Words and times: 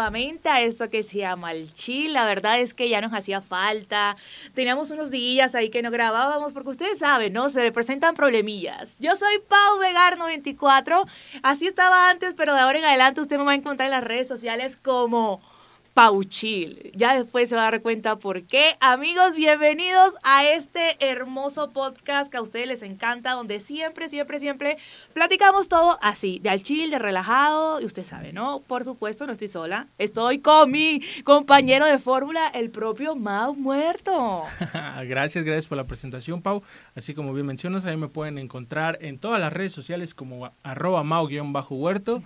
nuevamente 0.00 0.48
a 0.48 0.62
esto 0.62 0.88
que 0.88 1.02
se 1.02 1.18
llama 1.18 1.52
el 1.52 1.70
chill. 1.74 2.14
La 2.14 2.24
verdad 2.24 2.58
es 2.58 2.72
que 2.72 2.88
ya 2.88 3.02
nos 3.02 3.12
hacía 3.12 3.42
falta. 3.42 4.16
Teníamos 4.54 4.90
unos 4.90 5.10
días 5.10 5.54
ahí 5.54 5.68
que 5.68 5.82
no 5.82 5.90
grabábamos 5.90 6.54
porque 6.54 6.70
ustedes 6.70 7.00
saben, 7.00 7.34
¿no? 7.34 7.50
Se 7.50 7.70
presentan 7.70 8.14
problemillas. 8.14 8.96
Yo 8.98 9.14
soy 9.14 9.38
Pau 9.46 9.78
Vegar 9.78 10.16
94. 10.16 11.04
Así 11.42 11.66
estaba 11.66 12.08
antes, 12.08 12.32
pero 12.34 12.54
de 12.54 12.60
ahora 12.60 12.78
en 12.78 12.86
adelante 12.86 13.20
usted 13.20 13.36
me 13.36 13.44
va 13.44 13.52
a 13.52 13.56
encontrar 13.56 13.88
en 13.88 13.92
las 13.92 14.04
redes 14.04 14.26
sociales 14.26 14.78
como 14.78 15.42
Pauchil. 15.94 16.92
Ya 16.94 17.14
después 17.16 17.48
se 17.48 17.56
va 17.56 17.62
a 17.62 17.70
dar 17.70 17.82
cuenta 17.82 18.16
por 18.16 18.44
qué. 18.44 18.76
Amigos, 18.80 19.34
bienvenidos 19.34 20.16
a 20.22 20.46
este 20.46 20.80
hermoso 21.00 21.70
podcast 21.70 22.30
que 22.30 22.38
a 22.38 22.42
ustedes 22.42 22.68
les 22.68 22.82
encanta, 22.82 23.32
donde 23.32 23.58
siempre, 23.58 24.08
siempre, 24.08 24.38
siempre 24.38 24.78
platicamos 25.12 25.68
todo 25.68 25.98
así, 26.00 26.38
de 26.38 26.50
al 26.50 26.62
chill, 26.62 26.90
de 26.90 26.98
relajado. 26.98 27.80
Y 27.80 27.84
usted 27.84 28.04
sabe, 28.04 28.32
¿no? 28.32 28.60
Por 28.60 28.84
supuesto, 28.84 29.26
no 29.26 29.32
estoy 29.32 29.48
sola. 29.48 29.88
Estoy 29.98 30.38
con 30.38 30.70
mi 30.70 31.00
compañero 31.24 31.86
de 31.86 31.98
fórmula, 31.98 32.48
el 32.54 32.70
propio 32.70 33.16
Mau 33.16 33.54
Muerto. 33.54 34.44
gracias, 35.06 35.44
gracias 35.44 35.66
por 35.66 35.76
la 35.76 35.84
presentación, 35.84 36.40
Pau. 36.40 36.62
Así 36.94 37.14
como 37.14 37.34
bien 37.34 37.46
mencionas, 37.46 37.84
ahí 37.84 37.96
me 37.96 38.08
pueden 38.08 38.38
encontrar 38.38 38.98
en 39.00 39.18
todas 39.18 39.40
las 39.40 39.52
redes 39.52 39.72
sociales 39.72 40.14
como 40.14 40.52
arroba 40.62 41.02
mau-huerto. 41.02 42.22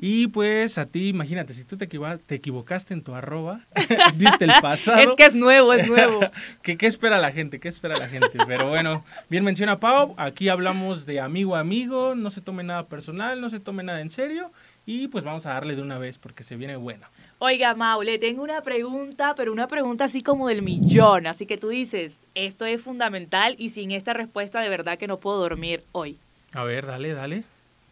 Y 0.00 0.26
pues 0.28 0.78
a 0.78 0.86
ti, 0.86 1.08
imagínate, 1.08 1.54
si 1.54 1.64
tú 1.64 1.76
te, 1.76 1.86
te 1.86 2.34
equivocaste 2.34 2.94
en 2.94 3.03
tu 3.04 3.14
arroba, 3.14 3.60
diste 4.16 4.46
el 4.46 4.52
pasado. 4.60 4.98
es 4.98 5.14
que 5.14 5.26
es 5.26 5.36
nuevo, 5.36 5.72
es 5.72 5.88
nuevo. 5.88 6.20
¿Qué, 6.62 6.76
¿Qué, 6.76 6.86
espera 6.86 7.18
la 7.18 7.30
gente? 7.30 7.60
¿Qué 7.60 7.68
espera 7.68 7.96
la 7.96 8.08
gente? 8.08 8.38
Pero 8.46 8.68
bueno, 8.68 9.04
bien 9.28 9.44
menciona 9.44 9.78
Pau, 9.78 10.14
aquí 10.16 10.48
hablamos 10.48 11.06
de 11.06 11.20
amigo 11.20 11.54
a 11.54 11.60
amigo, 11.60 12.14
no 12.14 12.30
se 12.30 12.40
tome 12.40 12.64
nada 12.64 12.86
personal, 12.86 13.40
no 13.40 13.48
se 13.48 13.60
tome 13.60 13.84
nada 13.84 14.00
en 14.00 14.10
serio. 14.10 14.50
Y 14.86 15.08
pues 15.08 15.24
vamos 15.24 15.46
a 15.46 15.54
darle 15.54 15.76
de 15.76 15.82
una 15.82 15.98
vez 15.98 16.18
porque 16.18 16.42
se 16.42 16.56
viene 16.56 16.76
bueno. 16.76 17.06
Oiga, 17.38 17.74
Mau, 17.74 18.02
le 18.02 18.18
tengo 18.18 18.42
una 18.42 18.60
pregunta, 18.60 19.34
pero 19.34 19.50
una 19.50 19.66
pregunta 19.66 20.04
así 20.04 20.22
como 20.22 20.48
del 20.48 20.60
millón. 20.60 21.26
Así 21.26 21.46
que 21.46 21.56
tú 21.56 21.68
dices, 21.68 22.20
esto 22.34 22.66
es 22.66 22.82
fundamental 22.82 23.56
y 23.58 23.70
sin 23.70 23.92
esta 23.92 24.12
respuesta 24.12 24.60
de 24.60 24.68
verdad 24.68 24.98
que 24.98 25.06
no 25.06 25.20
puedo 25.20 25.38
dormir 25.38 25.84
hoy. 25.92 26.18
A 26.52 26.64
ver, 26.64 26.86
dale, 26.86 27.14
dale. 27.14 27.44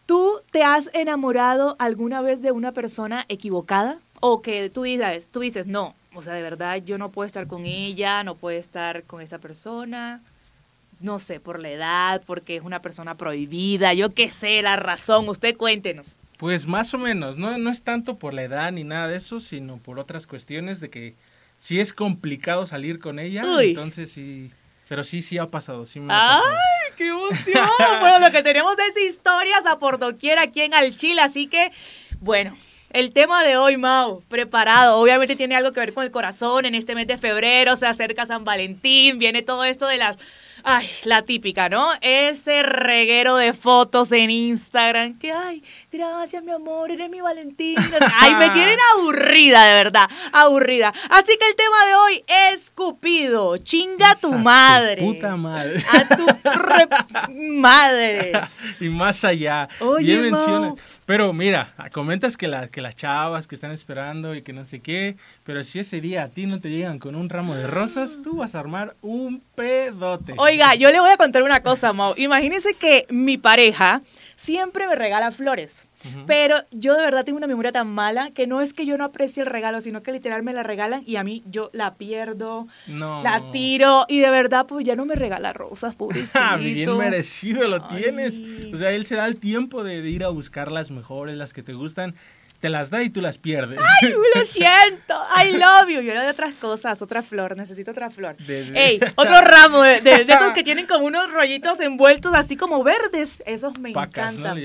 ¿Tú 0.05 0.41
te 0.51 0.63
has 0.63 0.89
enamorado 0.93 1.75
alguna 1.79 2.21
vez 2.21 2.41
de 2.41 2.51
una 2.51 2.73
persona 2.73 3.25
equivocada? 3.29 3.97
O 4.25 4.41
que 4.41 4.69
tú 4.69 4.83
dices, 4.83 5.27
tú 5.29 5.41
dices, 5.41 5.67
no, 5.67 5.95
o 6.13 6.21
sea, 6.21 6.33
de 6.33 6.41
verdad 6.41 6.77
yo 6.77 6.97
no 6.97 7.11
puedo 7.11 7.27
estar 7.27 7.45
con 7.45 7.65
ella, 7.65 8.23
no 8.23 8.35
puedo 8.35 8.57
estar 8.57 9.03
con 9.03 9.19
esta 9.19 9.37
persona, 9.37 10.21
no 11.01 11.19
sé, 11.19 11.41
por 11.41 11.61
la 11.61 11.71
edad, 11.71 12.23
porque 12.25 12.55
es 12.55 12.63
una 12.63 12.81
persona 12.81 13.17
prohibida, 13.17 13.93
yo 13.93 14.13
qué 14.13 14.29
sé, 14.29 14.61
la 14.61 14.77
razón, 14.77 15.27
usted 15.27 15.57
cuéntenos. 15.57 16.15
Pues 16.37 16.65
más 16.67 16.93
o 16.93 16.99
menos, 16.99 17.35
no, 17.35 17.57
no 17.57 17.69
es 17.69 17.81
tanto 17.81 18.17
por 18.17 18.33
la 18.33 18.43
edad 18.43 18.71
ni 18.71 18.85
nada 18.85 19.09
de 19.09 19.17
eso, 19.17 19.41
sino 19.41 19.75
por 19.75 19.99
otras 19.99 20.25
cuestiones 20.25 20.79
de 20.79 20.89
que 20.89 21.15
si 21.59 21.81
es 21.81 21.91
complicado 21.91 22.65
salir 22.65 23.01
con 23.01 23.19
ella, 23.19 23.43
entonces 23.59 24.09
sí, 24.09 24.51
pero 24.87 25.03
sí, 25.03 25.21
sí 25.21 25.37
ha 25.37 25.51
pasado, 25.51 25.85
sí 25.85 25.99
me 25.99 26.13
ha 26.13 26.17
pasado. 26.17 26.43
¡Ay, 26.45 26.93
qué 26.95 27.07
emoción! 27.07 27.67
bueno, 27.99 28.19
lo 28.19 28.31
que 28.31 28.41
tenemos 28.41 28.75
es 28.87 29.03
historias 29.03 29.65
a 29.65 29.79
por 29.79 29.99
doquier 29.99 30.39
aquí 30.39 30.61
en 30.61 30.73
Alchil, 30.73 31.19
así 31.19 31.47
que, 31.47 31.73
bueno, 32.21 32.55
el 32.93 33.11
tema 33.11 33.43
de 33.43 33.57
hoy, 33.57 33.75
Mau, 33.77 34.21
preparado. 34.29 34.99
Obviamente 34.99 35.35
tiene 35.35 35.55
algo 35.55 35.73
que 35.73 35.79
ver 35.79 35.93
con 35.93 36.03
el 36.03 36.11
corazón. 36.11 36.65
En 36.65 36.75
este 36.75 36.95
mes 36.95 37.07
de 37.07 37.17
febrero 37.17 37.75
se 37.75 37.87
acerca 37.87 38.25
San 38.25 38.45
Valentín, 38.45 39.17
viene 39.19 39.41
todo 39.41 39.65
esto 39.65 39.87
de 39.87 39.97
las... 39.97 40.17
Ay, 40.63 40.89
la 41.03 41.23
típica, 41.23 41.67
¿no? 41.67 41.89
Ese 42.01 42.63
reguero 42.63 43.35
de 43.35 43.51
fotos 43.53 44.11
en 44.13 44.29
Instagram. 44.31 45.19
Que, 45.19 45.31
ay, 45.31 45.61
gracias, 45.91 46.41
mi 46.43 46.51
amor, 46.51 46.89
eres 46.89 47.09
mi 47.09 47.19
Valentín. 47.19 47.75
Ay, 48.19 48.35
me 48.35 48.49
tienen 48.51 48.77
aburrida, 48.95 49.65
de 49.65 49.73
verdad. 49.73 50.09
Aburrida. 50.31 50.93
Así 51.09 51.37
que 51.37 51.47
el 51.49 51.55
tema 51.55 51.85
de 51.85 51.95
hoy 51.95 52.23
es 52.53 52.71
Cupido. 52.71 53.57
Chinga 53.57 54.11
a 54.11 54.15
tu 54.15 54.31
madre. 54.33 55.01
puta 55.01 55.35
madre. 55.35 55.83
A 55.91 56.15
tu 56.15 56.25
madre. 57.59 58.31
y 58.79 58.89
más 58.89 59.23
allá. 59.23 59.67
Oye, 59.79 60.17
menciona. 60.17 60.73
Pero 61.05 61.33
mira, 61.33 61.73
comentas 61.91 62.37
que, 62.37 62.47
la, 62.47 62.69
que 62.69 62.81
las 62.81 62.95
chavas 62.95 63.45
que 63.45 63.55
están 63.55 63.71
esperando 63.71 64.35
y 64.35 64.41
que 64.41 64.53
no 64.53 64.63
sé 64.63 64.79
qué, 64.79 65.17
pero 65.43 65.61
si 65.63 65.79
ese 65.79 65.99
día 65.99 66.23
a 66.23 66.27
ti 66.29 66.45
no 66.45 66.61
te 66.61 66.69
llegan 66.69 66.97
con 66.97 67.15
un 67.15 67.27
ramo 67.29 67.55
de 67.55 67.67
rosas, 67.67 68.19
tú 68.23 68.37
vas 68.37 68.55
a 68.55 68.59
armar 68.59 68.95
un 69.01 69.41
pedote. 69.55 70.33
Oiga, 70.53 70.75
yo 70.75 70.91
le 70.91 70.99
voy 70.99 71.09
a 71.09 71.17
contar 71.17 71.41
una 71.41 71.63
cosa, 71.63 71.93
Mau. 71.93 72.13
Imagínese 72.15 72.75
que 72.75 73.07
mi 73.09 73.39
pareja 73.39 74.03
siempre 74.35 74.85
me 74.85 74.93
regala 74.93 75.31
flores. 75.31 75.87
Pero 76.27 76.57
yo 76.69 76.93
de 76.95 77.01
verdad 77.01 77.23
tengo 77.23 77.37
una 77.37 77.47
memoria 77.47 77.71
tan 77.71 77.87
mala 77.87 78.29
que 78.31 78.45
no 78.45 78.61
es 78.61 78.73
que 78.73 78.85
yo 78.85 78.95
no 78.97 79.05
aprecie 79.05 79.41
el 79.41 79.47
regalo, 79.47 79.81
sino 79.81 80.03
que 80.03 80.11
literal 80.11 80.43
me 80.43 80.53
la 80.53 80.61
regalan 80.61 81.01
y 81.07 81.15
a 81.15 81.23
mí 81.23 81.43
yo 81.47 81.71
la 81.73 81.91
pierdo, 81.91 82.67
la 82.87 83.41
tiro 83.51 84.05
y 84.09 84.19
de 84.19 84.29
verdad 84.29 84.67
pues 84.67 84.85
ya 84.85 84.95
no 84.95 85.05
me 85.05 85.15
regala 85.15 85.53
rosas, 85.53 85.95
pobrecito. 85.97 86.37
Ah, 86.39 86.57
bien 86.57 86.95
merecido 86.97 87.67
lo 87.67 87.87
tienes. 87.87 88.39
O 88.71 88.77
sea, 88.77 88.91
él 88.91 89.07
se 89.07 89.15
da 89.15 89.25
el 89.25 89.37
tiempo 89.37 89.83
de, 89.83 90.01
de 90.01 90.09
ir 90.09 90.23
a 90.23 90.29
buscar 90.29 90.71
las 90.71 90.91
mejores, 90.91 91.35
las 91.35 91.51
que 91.51 91.63
te 91.63 91.73
gustan 91.73 92.13
te 92.63 92.69
las 92.69 92.89
da 92.89 93.03
y 93.03 93.09
tú 93.09 93.19
las 93.19 93.37
pierdes. 93.37 93.77
¡Ay, 93.77 94.13
lo 94.33 94.45
siento! 94.45 95.13
I 95.35 95.51
love 95.51 95.89
you. 95.89 95.99
Yo 95.99 96.13
era 96.13 96.23
de 96.23 96.29
otras 96.29 96.53
cosas, 96.53 97.01
otra 97.01 97.21
flor, 97.21 97.57
necesito 97.57 97.91
otra 97.91 98.09
flor. 98.09 98.37
¡Ey! 98.47 99.01
Otro 99.15 99.41
ramo 99.41 99.83
de, 99.83 99.97
esos 99.97 100.53
que 100.53 100.63
tienen 100.63 100.87
como 100.87 101.05
unos 101.05 101.29
rollitos 101.29 101.81
envueltos 101.81 102.33
así 102.33 102.55
como 102.55 102.81
verdes. 102.81 103.43
Esos 103.45 103.77
me 103.79 103.89
encantan. 103.89 104.63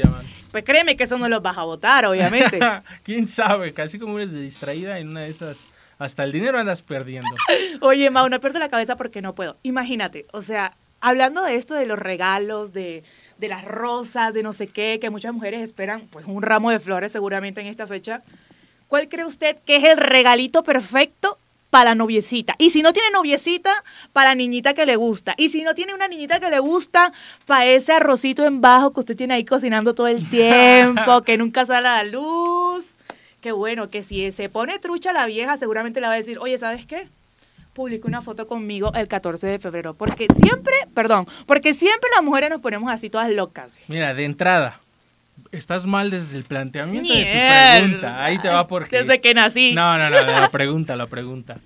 Pues 0.53 0.63
créeme 0.63 0.97
que 0.97 1.03
eso 1.03 1.19
no 1.19 1.29
los 1.29 1.43
vas 1.43 1.59
a 1.59 1.65
votar, 1.65 2.07
obviamente. 2.07 2.61
¿Quién 3.03 3.27
sabe? 3.27 3.75
Casi 3.75 3.99
como 3.99 4.17
eres 4.17 4.31
de 4.31 4.43
distraída 4.43 5.01
en 5.01 5.09
una 5.09 5.23
de 5.23 5.31
esas 5.31 5.67
hasta 5.99 6.23
el 6.23 6.31
dinero 6.31 6.57
andas 6.57 6.83
perdiendo. 6.83 7.35
Oye, 7.81 8.11
Mau, 8.11 8.29
no 8.29 8.39
pierdo 8.39 8.61
la 8.61 8.69
cabeza 8.69 8.95
porque 8.95 9.23
no 9.23 9.35
puedo. 9.35 9.57
Imagínate, 9.65 10.25
o 10.31 10.41
sea, 10.41 10.73
hablando 11.01 11.43
de 11.43 11.57
esto 11.57 11.75
de 11.75 11.87
los 11.87 11.99
regalos, 11.99 12.73
de, 12.73 13.03
de 13.39 13.49
las 13.49 13.65
rosas, 13.65 14.35
de 14.35 14.43
no 14.43 14.53
sé 14.53 14.67
qué, 14.67 14.99
que 15.01 15.11
muchas 15.11 15.33
mujeres 15.33 15.63
esperan 15.63 16.09
pues 16.11 16.27
un 16.27 16.43
ramo 16.43 16.71
de 16.71 16.81
flores 16.81 17.13
seguramente 17.13 17.61
en 17.61 17.69
esta 17.69 17.87
fecha. 17.87 18.23
¿Cuál 18.89 19.09
cree 19.09 19.25
usted 19.25 19.57
que 19.65 19.77
es 19.77 19.85
el 19.85 19.97
regalito 19.97 20.63
perfecto 20.63 21.39
para 21.71 21.91
la 21.91 21.95
noviecita? 21.95 22.57
Y 22.59 22.71
si 22.71 22.83
no 22.83 22.93
tiene 22.93 23.11
noviecita, 23.11 23.85
para 24.13 24.31
la 24.31 24.35
niñita 24.35 24.75
que 24.75 24.87
le 24.87 24.97
gusta. 24.97 25.35
Y 25.37 25.51
si 25.51 25.63
no 25.63 25.75
tiene 25.75 25.95
una 25.95 26.09
niñita 26.09 26.41
que 26.41 26.51
le 26.51 26.59
gusta, 26.59 27.13
para 27.47 27.67
ese 27.67 27.93
arrocito 27.93 28.45
en 28.45 28.61
bajo 28.61 28.93
que 28.93 29.01
usted 29.01 29.17
tiene 29.17 29.35
ahí 29.35 29.45
cocinando 29.45 29.95
todo 29.95 30.09
el 30.09 30.29
tiempo, 30.29 31.23
que 31.25 31.37
nunca 31.37 31.65
sale 31.65 31.89
a 31.89 32.03
la 32.03 32.11
luz. 32.11 32.95
Qué 33.41 33.53
bueno, 33.53 33.89
que 33.89 34.03
si 34.03 34.33
se 34.33 34.49
pone 34.49 34.79
trucha 34.81 35.13
la 35.13 35.27
vieja, 35.27 35.57
seguramente 35.57 36.01
le 36.01 36.09
va 36.09 36.15
a 36.15 36.17
decir, 36.17 36.39
oye, 36.41 36.59
¿sabes 36.59 36.87
qué? 36.87 37.09
Publique 37.79 38.09
una 38.09 38.21
foto 38.21 38.49
conmigo 38.49 38.93
el 38.95 39.07
14 39.07 39.47
de 39.47 39.59
febrero. 39.61 39.95
Porque 39.95 40.27
siempre, 40.35 40.75
perdón, 40.95 41.29
porque 41.47 41.75
siempre 41.75 42.11
las 42.13 42.25
mujeres 42.25 42.51
nos 42.51 42.61
ponemos 42.61 42.91
así 42.91 43.09
todas 43.09 43.31
locas. 43.31 43.79
Mira, 43.87 44.15
de 44.15 44.25
entrada, 44.25 44.81
estás 45.53 45.87
mal 45.87 46.11
desde 46.11 46.37
el 46.37 46.43
planteamiento 46.43 47.15
de 47.15 47.21
tu 47.21 47.87
pregunta. 47.87 48.25
Ahí 48.25 48.39
te 48.39 48.49
va 48.49 48.67
porque... 48.67 48.99
Desde 48.99 49.21
que 49.21 49.33
nací. 49.33 49.75
No, 49.75 49.97
no, 49.97 50.11
no, 50.11 50.21
la 50.23 50.49
pregunta, 50.49 50.97
la 50.97 51.07
pregunta. 51.07 51.59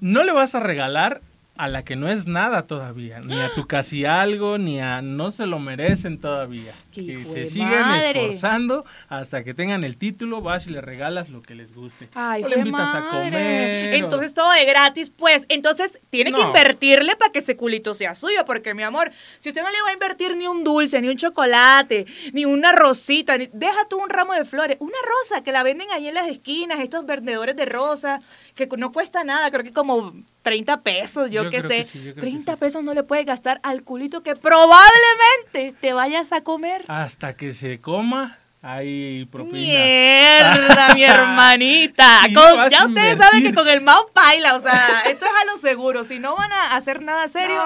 No 0.00 0.24
le 0.24 0.32
vas 0.32 0.56
a 0.56 0.60
regalar 0.60 1.20
a 1.60 1.68
la 1.68 1.84
que 1.84 1.94
no 1.94 2.08
es 2.08 2.26
nada 2.26 2.66
todavía, 2.66 3.20
ni 3.20 3.38
a 3.38 3.52
tu 3.54 3.66
casi 3.66 4.06
algo, 4.06 4.56
ni 4.56 4.80
a 4.80 5.02
no 5.02 5.30
se 5.30 5.44
lo 5.44 5.58
merecen 5.58 6.18
todavía. 6.18 6.72
Que 6.90 7.22
se 7.22 7.50
siguen 7.50 7.84
esforzando 8.02 8.86
hasta 9.10 9.44
que 9.44 9.52
tengan 9.52 9.84
el 9.84 9.98
título, 9.98 10.40
vas 10.40 10.66
y 10.66 10.70
le 10.70 10.80
regalas 10.80 11.28
lo 11.28 11.42
que 11.42 11.54
les 11.54 11.74
guste. 11.74 12.08
Ay, 12.14 12.44
o 12.44 12.48
le 12.48 12.60
invitas 12.60 12.94
a 12.94 13.08
comer. 13.10 13.92
Entonces 13.92 14.32
todo 14.32 14.50
de 14.52 14.64
gratis, 14.64 15.10
pues. 15.10 15.44
Entonces 15.50 16.00
tiene 16.08 16.32
que 16.32 16.40
invertirle 16.40 17.14
para 17.16 17.30
que 17.30 17.40
ese 17.40 17.56
culito 17.56 17.92
sea 17.92 18.14
suyo, 18.14 18.46
porque 18.46 18.72
mi 18.72 18.82
amor, 18.82 19.12
si 19.38 19.50
usted 19.50 19.60
no 19.62 19.68
le 19.68 19.82
va 19.82 19.90
a 19.90 19.92
invertir 19.92 20.38
ni 20.38 20.46
un 20.46 20.64
dulce, 20.64 21.02
ni 21.02 21.10
un 21.10 21.16
chocolate, 21.18 22.06
ni 22.32 22.46
una 22.46 22.72
rosita, 22.72 23.36
deja 23.36 23.86
tú 23.90 23.98
un 24.02 24.08
ramo 24.08 24.32
de 24.32 24.46
flores, 24.46 24.78
una 24.80 24.96
rosa 25.04 25.44
que 25.44 25.52
la 25.52 25.62
venden 25.62 25.88
ahí 25.90 26.08
en 26.08 26.14
las 26.14 26.26
esquinas, 26.26 26.80
estos 26.80 27.04
vendedores 27.04 27.54
de 27.54 27.66
rosas 27.66 28.22
que 28.54 28.66
no 28.78 28.92
cuesta 28.92 29.24
nada, 29.24 29.50
creo 29.50 29.62
que 29.62 29.72
como 29.72 30.14
30 30.42 30.80
pesos, 30.80 31.30
yo, 31.30 31.49
qué 31.50 31.62
sé. 31.62 32.14
30 32.14 32.56
pesos 32.56 32.82
no 32.82 32.94
le 32.94 33.02
puedes 33.02 33.26
gastar 33.26 33.60
al 33.62 33.82
culito 33.82 34.22
que 34.22 34.36
probablemente 34.36 35.74
te 35.80 35.92
vayas 35.92 36.32
a 36.32 36.42
comer. 36.42 36.84
Hasta 36.88 37.34
que 37.36 37.52
se 37.52 37.80
coma 37.80 38.38
hay 38.62 39.24
propina. 39.26 39.56
Mierda, 39.56 40.94
mi 40.94 41.04
hermanita. 41.04 42.26
ya 42.70 42.86
ustedes 42.86 43.16
saben 43.16 43.42
que 43.42 43.54
con 43.54 43.66
el 43.66 43.80
Mao 43.80 44.10
paila, 44.12 44.54
o 44.54 44.60
sea, 44.60 45.00
esto 45.06 45.24
es 45.24 45.32
a 45.42 45.44
lo 45.46 45.58
seguro. 45.58 46.04
Si 46.04 46.18
no 46.18 46.36
van 46.36 46.52
a 46.52 46.76
hacer 46.76 47.00
nada 47.02 47.26
serio, 47.28 47.62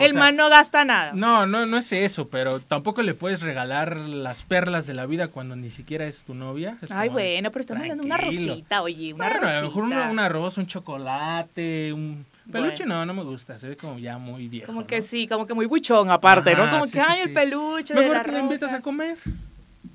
el 0.00 0.14
man 0.14 0.34
no 0.34 0.48
gasta 0.48 0.84
nada. 0.84 1.12
No, 1.14 1.46
no, 1.46 1.64
no 1.66 1.78
es 1.78 1.92
eso, 1.92 2.28
pero 2.28 2.58
tampoco 2.58 3.02
le 3.02 3.14
puedes 3.14 3.40
regalar 3.40 3.96
las 3.96 4.42
perlas 4.42 4.86
de 4.86 4.94
la 4.94 5.06
vida 5.06 5.28
cuando 5.28 5.54
ni 5.54 5.70
siquiera 5.70 6.06
es 6.06 6.22
tu 6.22 6.34
novia. 6.34 6.76
Ay, 6.90 7.08
bueno, 7.08 7.50
pero 7.52 7.60
estamos 7.60 7.82
hablando 7.82 8.02
de 8.02 8.06
una 8.06 8.16
rosita, 8.16 8.82
oye, 8.82 9.14
una 9.14 9.28
rosita. 9.28 9.58
A 9.58 9.60
lo 9.60 9.68
mejor 9.68 9.84
una, 9.84 10.10
una 10.10 10.28
rosa, 10.28 10.60
un 10.60 10.66
chocolate, 10.66 11.92
un 11.92 12.26
Peluche 12.50 12.86
no, 12.86 13.04
no 13.04 13.14
me 13.14 13.24
gusta, 13.24 13.58
se 13.58 13.68
ve 13.68 13.76
como 13.76 13.98
ya 13.98 14.18
muy 14.18 14.48
viejo. 14.48 14.66
Como 14.66 14.86
que 14.86 15.02
sí, 15.02 15.26
como 15.26 15.46
que 15.46 15.54
muy 15.54 15.66
buchón 15.66 16.10
aparte, 16.10 16.54
¿no? 16.54 16.70
Como 16.70 16.86
que, 16.90 17.00
ay, 17.00 17.20
el 17.24 17.32
peluche 17.32 17.94
Mejor 17.94 18.08
de 18.10 18.14
la 18.16 18.24
que 18.24 18.32
le 18.32 18.38
invitas 18.40 18.72
a 18.72 18.80
comer. 18.80 19.18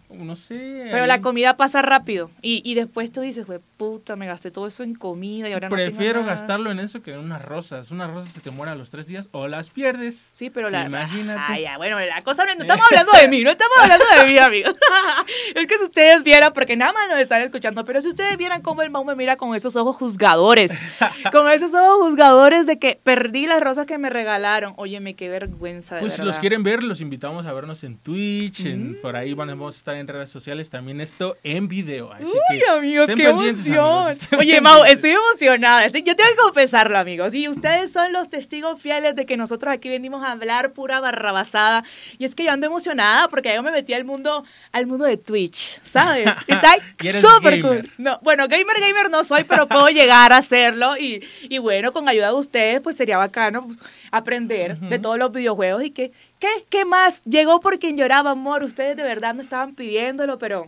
no 0.10 0.36
sé. 0.36 0.88
Pero 0.92 1.06
la 1.06 1.22
comida 1.22 1.56
pasa 1.56 1.82
rápido. 1.82 2.30
Y, 2.42 2.62
y 2.70 2.74
después 2.76 3.12
tú 3.12 3.22
dices, 3.22 3.46
güey, 3.48 3.60
puta, 3.82 4.16
me 4.16 4.28
gasté 4.28 4.52
todo 4.52 4.68
eso 4.68 4.84
en 4.84 4.94
comida 4.94 5.50
y 5.50 5.54
ahora 5.54 5.68
Prefiero 5.68 5.96
no 5.96 6.04
tengo 6.20 6.22
nada. 6.28 6.34
gastarlo 6.34 6.70
en 6.72 6.80
eso 6.80 7.02
que 7.02 7.14
en 7.14 7.20
unas 7.20 7.42
rosas. 7.42 7.90
Unas 7.90 8.12
rosas 8.12 8.32
se 8.32 8.40
te 8.40 8.52
mueren 8.52 8.74
a 8.74 8.76
los 8.76 8.92
tres 8.92 9.08
días 9.08 9.28
o 9.32 9.48
las 9.48 9.72
pierdes. 9.72 10.30
Sí, 10.32 10.52
pero 10.52 10.70
la. 10.70 10.86
Imagínate. 10.86 11.42
Ah, 11.44 11.60
ya, 11.60 11.78
bueno, 11.78 12.00
la 12.00 12.22
cosa 12.22 12.46
no, 12.46 12.52
estamos 12.60 12.86
hablando 12.92 13.12
de 13.20 13.28
mí, 13.28 13.44
no 13.44 13.50
estamos 13.50 13.76
hablando 13.82 14.06
de 14.20 14.32
mí, 14.32 14.38
amigos. 14.38 14.76
es 15.56 15.66
que 15.66 15.78
si 15.80 15.84
ustedes 15.84 16.22
vieran, 16.22 16.54
porque 16.54 16.76
nada 16.78 16.94
más 16.94 17.10
nos 17.10 17.20
están 17.20 17.42
escuchando, 17.42 17.84
pero 17.84 18.02
si 18.04 18.10
ustedes 18.10 18.38
vieran 18.38 18.62
cómo 18.62 18.84
el 18.84 18.92
Mau 18.92 19.04
me 19.04 19.16
mira 19.16 19.36
con 19.36 19.56
esos 19.56 19.76
ojos 19.76 19.96
juzgadores, 19.96 20.80
con 21.32 21.50
esos 21.50 21.74
ojos 21.74 22.10
juzgadores 22.10 22.68
de 22.68 22.78
que 22.78 23.00
perdí 23.04 23.48
las 23.48 23.62
rosas 23.62 23.88
que 23.88 23.98
me 23.98 24.12
regalaron. 24.12 24.76
Óyeme, 24.78 25.16
qué 25.16 25.28
vergüenza, 25.28 25.96
de 25.96 26.02
Pues 26.02 26.14
si 26.14 26.22
los 26.22 26.38
quieren 26.38 26.62
ver, 26.62 26.84
los 26.84 27.02
invitamos 27.02 27.48
a 27.48 27.54
vernos 27.54 27.84
en 27.84 27.98
Twitch, 27.98 28.66
en, 28.68 28.92
Mm. 28.92 28.96
por 29.02 29.16
ahí 29.16 29.34
vamos 29.34 29.74
a 29.76 29.78
estar 29.78 29.96
en 29.96 30.08
redes 30.08 30.30
sociales, 30.30 30.70
también 30.70 31.02
esto 31.02 31.36
en 31.44 31.68
video. 31.68 32.14
Así 32.14 32.26
Uy, 32.26 32.60
que 32.60 32.70
amigos, 32.78 33.08
qué 33.08 33.16
pendientes, 33.16 33.71
emoción. 33.76 34.40
Oye. 34.40 34.62
Mau, 34.62 34.84
estoy 34.86 35.12
emocionada. 35.12 35.90
Sí, 35.90 36.04
Yo 36.04 36.16
tengo 36.16 36.30
que 36.30 36.36
confesarlo, 36.38 36.98
amigos. 36.98 37.34
Y 37.34 37.48
ustedes 37.48 37.92
son 37.92 38.14
los 38.14 38.30
testigos 38.30 38.82
fieles 38.82 39.16
de 39.16 39.26
que 39.26 39.38
nosotros 39.38 39.74
aquí 39.74 39.90
venimos 39.90 40.24
a 40.24 40.32
hablar 40.32 40.74
pura 40.74 41.00
barrabasada. 41.00 41.84
Y 42.18 42.26
es 42.26 42.36
que 42.36 42.44
yo 42.44 42.52
ando 42.52 42.68
emocionada 42.68 43.28
porque 43.28 43.54
yo 43.54 43.64
me 43.64 43.72
metí 43.72 43.94
al 43.94 44.06
mundo, 44.06 44.44
al 44.72 44.88
mundo 44.88 45.06
de 45.06 45.18
Twitch, 45.18 45.82
¿sabes? 45.84 46.30
Está 46.48 46.76
Y 47.02 47.08
eres 47.08 47.22
súper 47.22 47.62
cool. 47.62 47.92
No, 47.98 48.20
bueno, 48.22 48.48
gamer, 48.48 48.80
gamer 48.80 49.10
no 49.10 49.24
soy, 49.24 49.44
pero 49.44 49.68
puedo 49.68 49.90
llegar 49.90 50.34
a 50.34 50.38
hacerlo. 50.38 50.98
Y, 50.98 51.24
y 51.44 51.58
bueno, 51.58 51.92
con 51.94 52.08
ayuda 52.08 52.28
de 52.28 52.36
ustedes, 52.36 52.82
pues 52.82 52.98
sería 52.98 53.18
bacano 53.18 53.68
aprender 54.12 54.78
de 54.78 55.00
todos 55.00 55.18
los 55.18 55.32
videojuegos. 55.32 55.84
Y 55.84 55.92
que, 55.92 56.12
¿qué? 56.40 56.50
¿Qué 56.70 56.86
más? 56.86 57.24
Llegó 57.24 57.60
por 57.60 57.80
quien 57.80 57.98
lloraba, 57.98 58.32
amor. 58.32 58.64
Ustedes 58.64 58.96
de 58.96 59.04
verdad 59.04 59.34
no 59.34 59.42
estaban 59.42 59.76
pidiéndolo, 59.76 60.38
pero... 60.38 60.68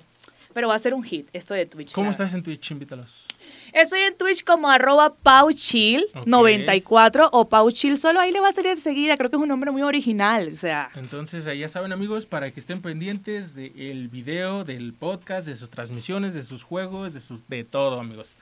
Pero 0.54 0.68
va 0.68 0.76
a 0.76 0.80
ser 0.80 0.94
un 0.94 1.04
hit 1.04 1.28
esto 1.34 1.54
de 1.54 1.66
Twitch. 1.66 1.94
¿Cómo 1.94 2.12
estás 2.12 2.34
en 2.34 2.44
Twitch? 2.44 2.72
Invítalos. 2.72 3.26
Estoy 3.74 4.02
en 4.02 4.16
Twitch 4.16 4.44
como 4.44 4.70
arroba 4.70 5.16
pauchil94 5.24 7.30
o 7.32 7.50
pauchil 7.50 7.98
solo, 7.98 8.20
ahí 8.20 8.32
le 8.32 8.40
va 8.40 8.50
a 8.50 8.52
salir 8.52 8.70
enseguida, 8.70 9.18
creo 9.18 9.32
que 9.32 9.36
es 9.36 9.42
un 9.42 9.50
nombre 9.50 9.72
muy 9.72 9.82
original, 9.82 10.48
o 10.48 10.52
sea... 10.52 10.92
Entonces, 10.96 11.48
ahí 11.48 11.60
ya 11.60 11.70
saben, 11.70 11.92
amigos, 11.92 12.28
para 12.28 12.52
que 12.52 12.60
estén 12.60 12.82
pendientes 12.82 13.56
del 13.56 14.10
video, 14.10 14.64
del 14.64 14.94
podcast, 14.94 15.48
de 15.48 15.56
sus 15.56 15.72
transmisiones, 15.72 16.36
de 16.36 16.44
sus 16.44 16.64
juegos, 16.64 17.16
de, 17.16 17.20
sus, 17.20 17.40
de 17.48 17.64
todo, 17.64 18.00
amigos. 18.00 18.36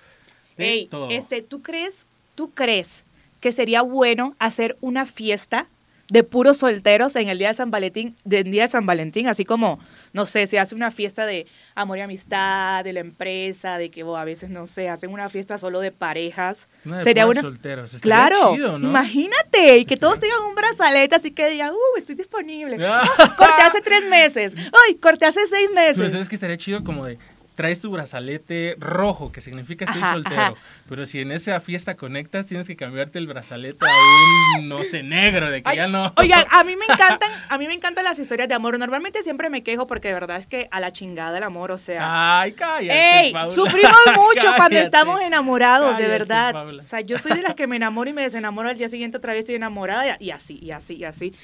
De 0.57 0.69
Ey, 0.69 0.87
todo. 0.87 1.09
este, 1.09 1.41
¿tú 1.41 1.61
crees, 1.61 2.07
tú 2.35 2.51
crees 2.51 3.05
que 3.39 3.53
sería 3.53 3.83
bueno 3.83 4.35
hacer 4.37 4.77
una 4.81 5.05
fiesta 5.05 5.67
de 6.11 6.25
puros 6.25 6.57
solteros 6.57 7.15
en 7.15 7.29
el 7.29 7.37
día 7.37 7.47
de 7.47 7.53
San 7.53 7.71
Valentín, 7.71 8.17
del 8.25 8.51
día 8.51 8.63
de 8.63 8.67
San 8.67 8.85
Valentín, 8.85 9.27
así 9.27 9.45
como, 9.45 9.79
no 10.11 10.25
sé, 10.25 10.45
se 10.45 10.59
hace 10.59 10.75
una 10.75 10.91
fiesta 10.91 11.25
de 11.25 11.47
amor 11.73 11.99
y 11.99 12.01
amistad, 12.01 12.83
de 12.83 12.91
la 12.91 12.99
empresa, 12.99 13.77
de 13.77 13.89
que 13.89 14.03
oh, 14.03 14.17
a 14.17 14.25
veces, 14.25 14.49
no 14.49 14.65
sé, 14.65 14.89
hacen 14.89 15.13
una 15.13 15.29
fiesta 15.29 15.57
solo 15.57 15.79
de 15.79 15.93
parejas. 15.93 16.67
Sería 17.01 17.27
una... 17.27 17.39
solteros. 17.39 17.93
Claro, 18.01 18.55
chido, 18.55 18.77
¿no? 18.77 18.89
imagínate, 18.89 19.77
y 19.77 19.85
que 19.85 19.95
todos 19.95 20.19
tengan 20.19 20.41
un 20.41 20.53
brazalete, 20.53 21.15
así 21.15 21.31
que 21.31 21.49
digan, 21.49 21.71
uh, 21.71 21.97
estoy 21.97 22.15
disponible. 22.15 22.77
Ah. 22.85 23.03
Ah, 23.21 23.35
corté 23.37 23.61
hace 23.61 23.81
tres 23.81 24.03
meses, 24.05 24.55
uy, 24.55 24.95
corté 24.95 25.25
hace 25.25 25.45
seis 25.45 25.69
Pero 25.73 25.87
meses. 25.97 26.11
sabes 26.11 26.27
que 26.27 26.35
estaría 26.35 26.57
chido 26.57 26.83
como 26.83 27.05
de 27.05 27.17
traes 27.61 27.79
tu 27.79 27.91
brazalete 27.91 28.75
rojo, 28.79 29.31
que 29.31 29.39
significa 29.39 29.85
estoy 29.85 30.01
Ajá, 30.01 30.13
soltero. 30.13 30.41
ajá. 30.41 30.53
Pero 30.89 31.05
si 31.05 31.19
en 31.19 31.31
esa 31.31 31.59
fiesta 31.59 31.95
conectas, 31.95 32.47
tienes 32.47 32.65
que 32.65 32.75
cambiarte 32.75 33.19
el 33.19 33.27
brazalete 33.27 33.85
a 33.85 34.57
un, 34.57 34.67
no 34.67 34.81
sé, 34.81 35.03
negro, 35.03 35.51
de 35.51 35.61
que 35.61 35.69
Ay, 35.69 35.77
ya 35.77 35.87
no. 35.87 36.11
Oigan, 36.17 36.43
a 36.49 36.63
mí 36.63 36.75
me 36.75 36.85
encantan, 36.91 37.31
a 37.49 37.57
mí 37.59 37.67
me 37.67 37.75
encantan 37.75 38.03
las 38.03 38.17
historias 38.17 38.49
de 38.49 38.55
amor. 38.55 38.79
Normalmente 38.79 39.21
siempre 39.21 39.51
me 39.51 39.61
quejo 39.61 39.85
porque 39.85 40.07
de 40.07 40.15
verdad 40.15 40.37
es 40.37 40.47
que 40.47 40.67
a 40.71 40.79
la 40.79 40.89
chingada 40.89 41.37
el 41.37 41.43
amor, 41.43 41.71
o 41.71 41.77
sea. 41.77 42.39
Ay, 42.41 42.53
cállate, 42.53 43.19
¡Ey! 43.27 43.31
Paula. 43.31 43.51
Sufrimos 43.51 43.95
mucho 44.15 44.47
cuando 44.57 44.79
estamos 44.79 45.21
enamorados, 45.21 45.99
de 45.99 46.07
verdad. 46.07 46.53
Paula. 46.53 46.81
O 46.81 46.85
sea, 46.85 47.01
yo 47.01 47.19
soy 47.19 47.33
de 47.33 47.43
las 47.43 47.53
que 47.53 47.67
me 47.67 47.75
enamoro 47.75 48.09
y 48.09 48.13
me 48.13 48.23
desenamoro 48.23 48.69
al 48.69 48.77
día 48.77 48.89
siguiente 48.89 49.17
otra 49.17 49.33
vez 49.33 49.39
estoy 49.41 49.53
enamorada 49.55 50.17
y 50.19 50.31
así, 50.31 50.57
y 50.59 50.71
así, 50.71 50.95
y 50.95 51.03
así. 51.03 51.35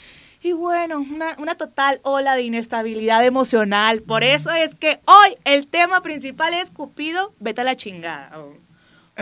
Y 0.41 0.51
bueno, 0.53 0.99
una, 0.99 1.35
una 1.39 1.55
total 1.55 1.99
ola 2.03 2.35
de 2.35 2.43
inestabilidad 2.43 3.25
emocional. 3.25 4.01
Por 4.01 4.23
eso 4.23 4.51
es 4.53 4.75
que 4.75 4.99
hoy 5.05 5.35
el 5.45 5.67
tema 5.67 6.01
principal 6.01 6.53
es 6.53 6.71
Cupido, 6.71 7.33
vete 7.39 7.61
a 7.61 7.63
la 7.63 7.75
chingada. 7.75 8.39
O 8.39 8.67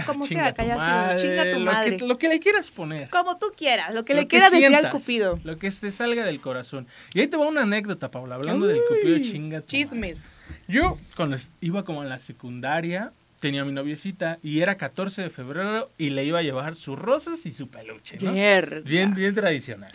como 0.05 0.27
Chinga 0.27 0.43
sea, 0.43 0.53
que 0.53 0.61
haya 0.61 0.75
sido, 0.75 0.87
madre, 0.87 1.15
chinga 1.17 1.43
tu 1.51 1.59
lo 1.59 1.71
madre. 1.71 1.97
Que, 1.97 2.05
lo 2.05 2.17
que 2.17 2.27
le 2.27 2.39
quieras 2.39 2.69
poner. 2.69 3.09
Como 3.09 3.37
tú 3.37 3.47
quieras, 3.55 3.93
lo 3.93 4.03
que 4.03 4.13
Lo 4.13 4.21
le 4.21 4.27
quieras 4.27 4.51
decir 4.51 4.75
al 4.75 4.89
Cupido. 4.89 5.39
Lo 5.43 5.57
que 5.57 5.71
te 5.71 5.91
salga 5.91 6.25
del 6.25 6.41
corazón. 6.41 6.87
Y 7.13 7.21
ahí 7.21 7.27
te 7.27 7.37
va 7.37 7.47
una 7.47 7.61
anécdota, 7.61 8.11
Paula, 8.11 8.35
hablando 8.35 8.67
del 8.67 8.79
Cupido 8.89 9.19
chinga. 9.19 9.61
tu 9.61 9.67
Chismes. 9.67 10.29
madre. 10.29 10.61
Yo, 10.67 10.97
cuando 11.15 11.37
iba 11.61 11.85
como 11.85 12.03
en 12.03 12.09
la 12.09 12.19
secundaria, 12.19 13.13
tenía 13.39 13.61
a 13.61 13.65
mi 13.65 13.71
noviecita 13.71 14.39
y 14.43 14.59
era 14.59 14.75
14 14.75 15.23
de 15.23 15.29
febrero 15.29 15.89
y 15.97 16.09
le 16.09 16.25
iba 16.25 16.39
a 16.39 16.41
llevar 16.41 16.75
sus 16.75 16.99
rosas 16.99 17.45
y 17.45 17.51
su 17.51 17.67
peluche, 17.69 18.17
¿no? 18.21 18.31
Mierda. 18.31 18.81
Bien, 18.81 19.13
bien 19.13 19.33
tradicional. 19.33 19.91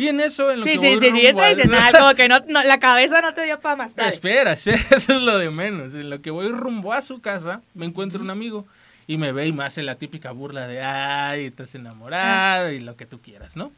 Y 0.00 0.08
en 0.08 0.18
eso, 0.20 0.50
en 0.50 0.60
lo 0.60 0.64
Sí, 0.64 0.72
que 0.72 0.78
sí, 0.78 0.86
voy 0.86 0.98
sí, 0.98 1.12
sí, 1.12 1.26
es 1.26 1.36
tradicional, 1.36 1.92
como 1.98 2.14
que 2.14 2.26
no, 2.26 2.38
no, 2.48 2.64
la 2.64 2.78
cabeza 2.78 3.20
no 3.20 3.34
te 3.34 3.44
dio 3.44 3.60
para 3.60 3.76
más. 3.76 3.94
Dale. 3.94 4.08
Espera, 4.08 4.52
eso 4.54 4.70
es 4.70 5.08
lo 5.08 5.36
de 5.36 5.50
menos. 5.50 5.94
En 5.94 6.08
lo 6.08 6.22
que 6.22 6.30
voy 6.30 6.48
rumbo 6.48 6.94
a 6.94 7.02
su 7.02 7.20
casa, 7.20 7.60
me 7.74 7.84
encuentro 7.84 8.22
un 8.22 8.30
amigo 8.30 8.66
y 9.06 9.18
me 9.18 9.32
ve 9.32 9.48
y 9.48 9.52
me 9.52 9.64
hace 9.64 9.82
la 9.82 9.96
típica 9.96 10.30
burla 10.30 10.66
de, 10.66 10.80
ay, 10.82 11.44
estás 11.44 11.74
enamorado 11.74 12.70
y 12.70 12.78
lo 12.78 12.96
que 12.96 13.04
tú 13.04 13.20
quieras, 13.20 13.56
¿no? 13.56 13.72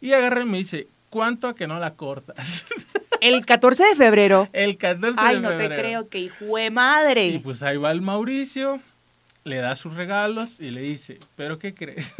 Y 0.00 0.12
agarra 0.14 0.40
y 0.40 0.46
me 0.46 0.56
dice, 0.56 0.86
¿cuánto 1.10 1.48
a 1.48 1.54
que 1.54 1.66
no 1.66 1.78
la 1.78 1.94
cortas? 1.94 2.64
El 3.20 3.44
14 3.44 3.84
de 3.84 3.94
febrero. 3.94 4.48
El 4.54 4.78
14 4.78 5.20
Ay, 5.20 5.34
de 5.36 5.42
no 5.42 5.50
te 5.50 5.58
febrero. 5.58 5.82
creo, 5.82 6.08
que 6.08 6.18
hijo 6.20 6.56
de 6.56 6.70
madre. 6.70 7.26
Y 7.26 7.38
pues 7.40 7.62
ahí 7.62 7.76
va 7.76 7.90
el 7.90 8.00
Mauricio, 8.00 8.80
le 9.44 9.56
da 9.56 9.74
sus 9.76 9.94
regalos 9.94 10.60
y 10.60 10.70
le 10.70 10.80
dice, 10.82 11.18
¿pero 11.36 11.58
qué 11.58 11.74
crees? 11.74 12.14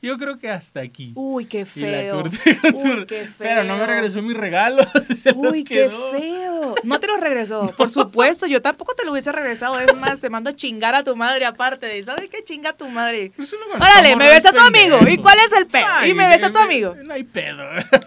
Yo 0.00 0.16
creo 0.16 0.38
que 0.38 0.48
hasta 0.48 0.80
aquí. 0.80 1.12
Uy, 1.16 1.46
qué 1.46 1.66
Y 1.74 1.80
la 1.80 1.88
feo. 1.88 2.22
corté 2.22 2.56
con 2.58 2.76
su- 2.76 2.88
Uy, 2.88 3.06
qué 3.06 3.24
feo. 3.26 3.32
Pero 3.38 3.64
no 3.64 3.76
me 3.76 3.86
regresó 3.86 4.22
mis 4.22 4.36
regalos. 4.36 4.86
se 5.22 5.32
los 5.32 5.52
Uy, 5.52 5.64
qué 5.64 5.88
feo. 5.90 6.47
No 6.88 7.00
te 7.00 7.06
lo 7.06 7.16
regresó. 7.16 7.72
Por 7.76 7.90
supuesto, 7.90 8.46
yo 8.46 8.62
tampoco 8.62 8.94
te 8.94 9.04
lo 9.04 9.12
hubiese 9.12 9.30
regresado. 9.32 9.78
Es 9.80 9.94
más, 9.96 10.20
te 10.20 10.30
mando 10.30 10.50
a 10.50 10.52
chingar 10.52 10.94
a 10.94 11.04
tu 11.04 11.14
madre 11.16 11.44
aparte 11.46 11.86
de, 11.86 12.02
¿sabes 12.02 12.28
qué 12.28 12.42
chinga 12.42 12.70
a 12.70 12.76
tu 12.76 12.88
madre? 12.88 13.32
Órale, 13.74 14.16
me 14.16 14.28
besa 14.28 14.50
a 14.50 14.52
tu 14.52 14.60
amigo. 14.60 14.98
¿Y 15.08 15.18
cuál 15.18 15.38
es 15.46 15.52
el 15.52 15.66
pedo? 15.66 15.86
Y 16.06 16.14
me 16.14 16.26
besa 16.28 16.46
a 16.48 16.52
tu 16.52 16.58
amigo. 16.58 16.94
No 17.04 17.14
hay 17.14 17.24
pedo. 17.24 17.64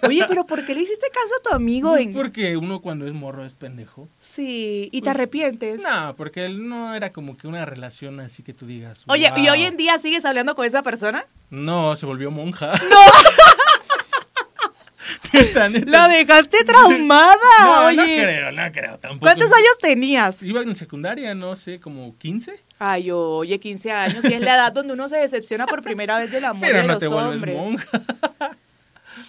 Oye, 0.08 0.26
pero 0.28 0.46
¿por 0.46 0.66
qué 0.66 0.74
le 0.74 0.82
hiciste 0.82 1.08
caso 1.10 1.34
a 1.40 1.50
tu 1.50 1.56
amigo? 1.56 1.92
Pues 1.92 2.08
En... 2.08 2.14
porque 2.14 2.58
uno 2.58 2.82
cuando 2.82 3.08
es 3.08 3.14
morro 3.14 3.46
es 3.46 3.54
pendejo. 3.54 4.08
Sí, 4.18 4.90
y 4.92 5.02
te 5.02 5.06
Pues, 5.06 5.16
arrepientes. 5.16 5.82
No, 5.82 6.16
porque 6.16 6.46
él 6.46 6.68
no 6.68 6.94
era 6.96 7.12
como 7.12 7.38
que 7.38 7.48
una 7.48 7.66
relación 7.66 8.20
así 8.20 8.44
que 8.44 8.54
tú 8.54 8.66
digas. 8.66 9.02
Oye, 9.08 9.32
¿y 9.38 9.50
hoy 9.50 9.64
en 9.64 9.78
día 9.78 9.98
sigues 9.98 10.26
hablando 10.26 10.56
con 10.56 10.66
esa 10.66 10.82
persona? 10.84 11.26
No, 11.50 11.96
se 11.96 12.06
volvió 12.06 12.32
monja. 12.32 12.72
Neta. 12.74 12.96
La 15.86 16.08
dejaste 16.08 16.64
traumada. 16.66 17.36
No, 17.62 17.86
oye. 17.86 17.96
no 17.98 18.04
creo, 18.04 18.52
no 18.52 18.72
creo 18.72 19.00
tampoco. 19.00 19.20
¿Cuántos 19.22 19.52
años 19.54 19.78
tenías? 19.82 20.42
Iba 20.44 20.62
en 20.62 20.76
secundaria, 20.76 21.34
no 21.36 21.56
sé, 21.56 21.80
como 21.80 22.18
15. 22.18 22.60
Ay, 22.80 23.12
oye, 23.12 23.60
15 23.60 23.92
años. 23.92 24.26
Y 24.26 24.34
es 24.34 24.42
la 24.42 24.56
edad 24.56 24.74
donde 24.74 24.94
uno 24.94 25.08
se 25.08 25.18
decepciona 25.18 25.66
por 25.68 25.82
primera 25.84 26.18
vez 26.18 26.32
del 26.32 26.46
amor 26.46 26.62
Pero 26.62 26.78
de 26.80 26.84
no 26.84 26.94
los 26.94 27.00
te 27.00 27.08
vuelves 27.08 27.36
hombres. 27.36 27.56
monja. 27.58 27.88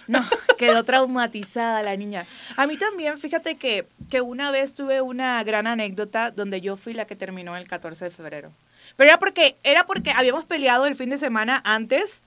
No, 0.07 0.21
quedó 0.57 0.83
traumatizada 0.83 1.81
la 1.83 1.95
niña. 1.95 2.25
A 2.57 2.67
mí 2.67 2.77
también, 2.77 3.17
fíjate 3.17 3.55
que, 3.55 3.87
que 4.09 4.21
una 4.21 4.51
vez 4.51 4.73
tuve 4.73 5.01
una 5.01 5.41
gran 5.43 5.65
anécdota 5.67 6.31
donde 6.31 6.59
yo 6.61 6.75
fui 6.75 6.93
la 6.93 7.05
que 7.05 7.15
terminó 7.15 7.55
el 7.55 7.67
14 7.67 8.05
de 8.05 8.11
febrero. 8.11 8.51
Pero 8.97 9.09
era 9.09 9.19
porque, 9.19 9.55
era 9.63 9.85
porque 9.85 10.11
habíamos 10.11 10.45
peleado 10.45 10.87
el 10.87 10.95
fin 10.95 11.09
de 11.09 11.17
semana 11.17 11.61
antes 11.63 12.21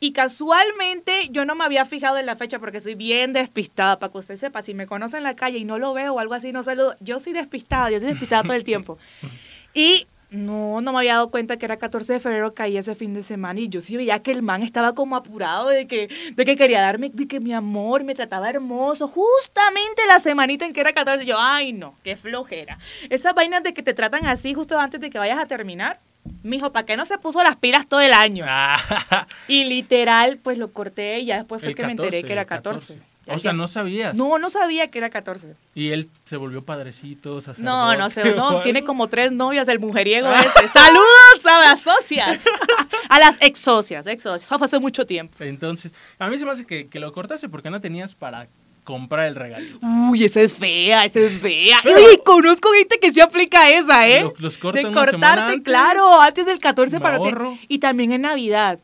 y 0.00 0.12
casualmente 0.12 1.28
yo 1.30 1.44
no 1.44 1.54
me 1.54 1.64
había 1.64 1.84
fijado 1.84 2.18
en 2.18 2.26
la 2.26 2.36
fecha 2.36 2.58
porque 2.58 2.80
soy 2.80 2.94
bien 2.94 3.32
despistada, 3.32 3.98
para 3.98 4.12
que 4.12 4.18
usted 4.18 4.36
sepa, 4.36 4.62
si 4.62 4.74
me 4.74 4.86
conoce 4.86 5.16
en 5.16 5.24
la 5.24 5.34
calle 5.34 5.58
y 5.58 5.64
no 5.64 5.78
lo 5.78 5.92
veo 5.92 6.14
o 6.14 6.18
algo 6.18 6.34
así, 6.34 6.52
no 6.52 6.62
saludo. 6.62 6.94
Yo 7.00 7.18
soy 7.18 7.32
despistada, 7.32 7.90
yo 7.90 7.98
soy 7.98 8.10
despistada 8.10 8.42
todo 8.42 8.54
el 8.54 8.64
tiempo. 8.64 8.98
Y 9.74 10.06
no, 10.30 10.80
no 10.80 10.92
me 10.92 10.98
había 10.98 11.14
dado 11.14 11.30
cuenta 11.30 11.56
que 11.56 11.64
era 11.64 11.76
14 11.76 12.14
de 12.14 12.20
febrero, 12.20 12.52
caí 12.52 12.76
ese 12.76 12.94
fin 12.94 13.14
de 13.14 13.22
semana 13.22 13.60
y 13.60 13.68
yo 13.68 13.80
sí 13.80 13.96
veía 13.96 14.22
que 14.22 14.30
el 14.30 14.42
man 14.42 14.62
estaba 14.62 14.94
como 14.94 15.16
apurado 15.16 15.68
de 15.68 15.86
que, 15.86 16.08
de 16.34 16.44
que 16.44 16.56
quería 16.56 16.80
darme, 16.80 17.10
de 17.12 17.26
que 17.26 17.40
mi 17.40 17.52
amor 17.52 18.04
me 18.04 18.14
trataba 18.14 18.50
hermoso, 18.50 19.08
justamente 19.08 20.02
la 20.06 20.20
semanita 20.20 20.66
en 20.66 20.72
que 20.72 20.80
era 20.80 20.92
14. 20.92 21.24
Yo, 21.24 21.36
ay 21.38 21.72
no, 21.72 21.94
qué 22.02 22.16
flojera. 22.16 22.78
Esas 23.08 23.34
vainas 23.34 23.62
de 23.62 23.72
que 23.72 23.82
te 23.82 23.94
tratan 23.94 24.26
así 24.26 24.52
justo 24.52 24.78
antes 24.78 25.00
de 25.00 25.10
que 25.10 25.18
vayas 25.18 25.38
a 25.38 25.46
terminar. 25.46 26.00
Mijo, 26.42 26.72
¿para 26.72 26.86
qué 26.86 26.96
no 26.96 27.04
se 27.04 27.18
puso 27.18 27.42
las 27.42 27.56
pilas 27.56 27.86
todo 27.88 28.00
el 28.00 28.12
año? 28.12 28.44
Ah, 28.48 29.26
Y 29.48 29.64
literal, 29.64 30.38
pues 30.42 30.58
lo 30.58 30.72
corté 30.72 31.18
y 31.20 31.26
ya 31.26 31.36
después 31.36 31.60
fue 31.60 31.70
el 31.70 31.74
que 31.74 31.84
me 31.84 31.92
enteré 31.92 32.22
14, 32.22 32.26
que 32.26 32.32
era 32.32 32.42
el 32.42 32.46
14. 32.46 32.94
Ya- 33.26 33.34
O 33.34 33.38
sea, 33.38 33.52
no 33.52 33.66
sabías. 33.66 34.14
No, 34.14 34.38
no 34.38 34.48
sabía 34.48 34.90
que 34.90 34.96
era 34.98 35.10
14. 35.10 35.54
Y 35.74 35.90
él 35.90 36.08
se 36.24 36.38
volvió 36.38 36.64
padrecito, 36.64 37.40
No, 37.58 37.94
no 37.96 38.08
sé, 38.08 38.24
no, 38.34 38.62
tiene 38.62 38.84
como 38.84 39.08
tres 39.08 39.32
novias 39.32 39.68
el 39.68 39.78
mujeriego 39.80 40.32
ese. 40.32 40.68
Saludos 40.68 41.44
a 41.46 41.60
las 41.60 41.80
socias. 41.82 42.44
A 43.10 43.18
las 43.18 43.38
ex 43.40 43.58
socias, 43.58 44.06
ex 44.06 44.22
socias. 44.22 44.42
Eso 44.44 44.58
fue 44.58 44.66
hace 44.66 44.78
mucho 44.78 45.06
tiempo. 45.06 45.34
Entonces, 45.40 45.92
a 46.18 46.28
mí 46.28 46.38
se 46.38 46.44
me 46.44 46.50
hace 46.50 46.66
que, 46.66 46.88
que 46.88 47.00
lo 47.00 47.10
cortaste 47.12 47.48
porque 47.48 47.70
no 47.70 47.80
tenías 47.80 48.14
para 48.14 48.48
comprar 48.88 49.26
el 49.26 49.34
regalo. 49.34 49.66
Uy, 49.82 50.24
esa 50.24 50.40
es 50.40 50.50
fea, 50.50 51.04
esa 51.04 51.20
es 51.20 51.42
fea. 51.42 51.76
Uy, 51.84 52.22
conozco 52.24 52.70
gente 52.72 52.98
que 52.98 53.12
se 53.12 53.20
aplica 53.20 53.68
esa, 53.70 54.08
¿eh? 54.08 54.22
Los, 54.22 54.40
los 54.62 54.72
de 54.72 54.90
cortarte, 54.90 55.62
claro, 55.62 56.22
antes 56.22 56.46
del 56.46 56.58
14 56.58 56.98
para 56.98 57.18
que... 57.18 57.58
Y 57.68 57.80
también 57.80 58.12
en 58.12 58.22
Navidad. 58.22 58.80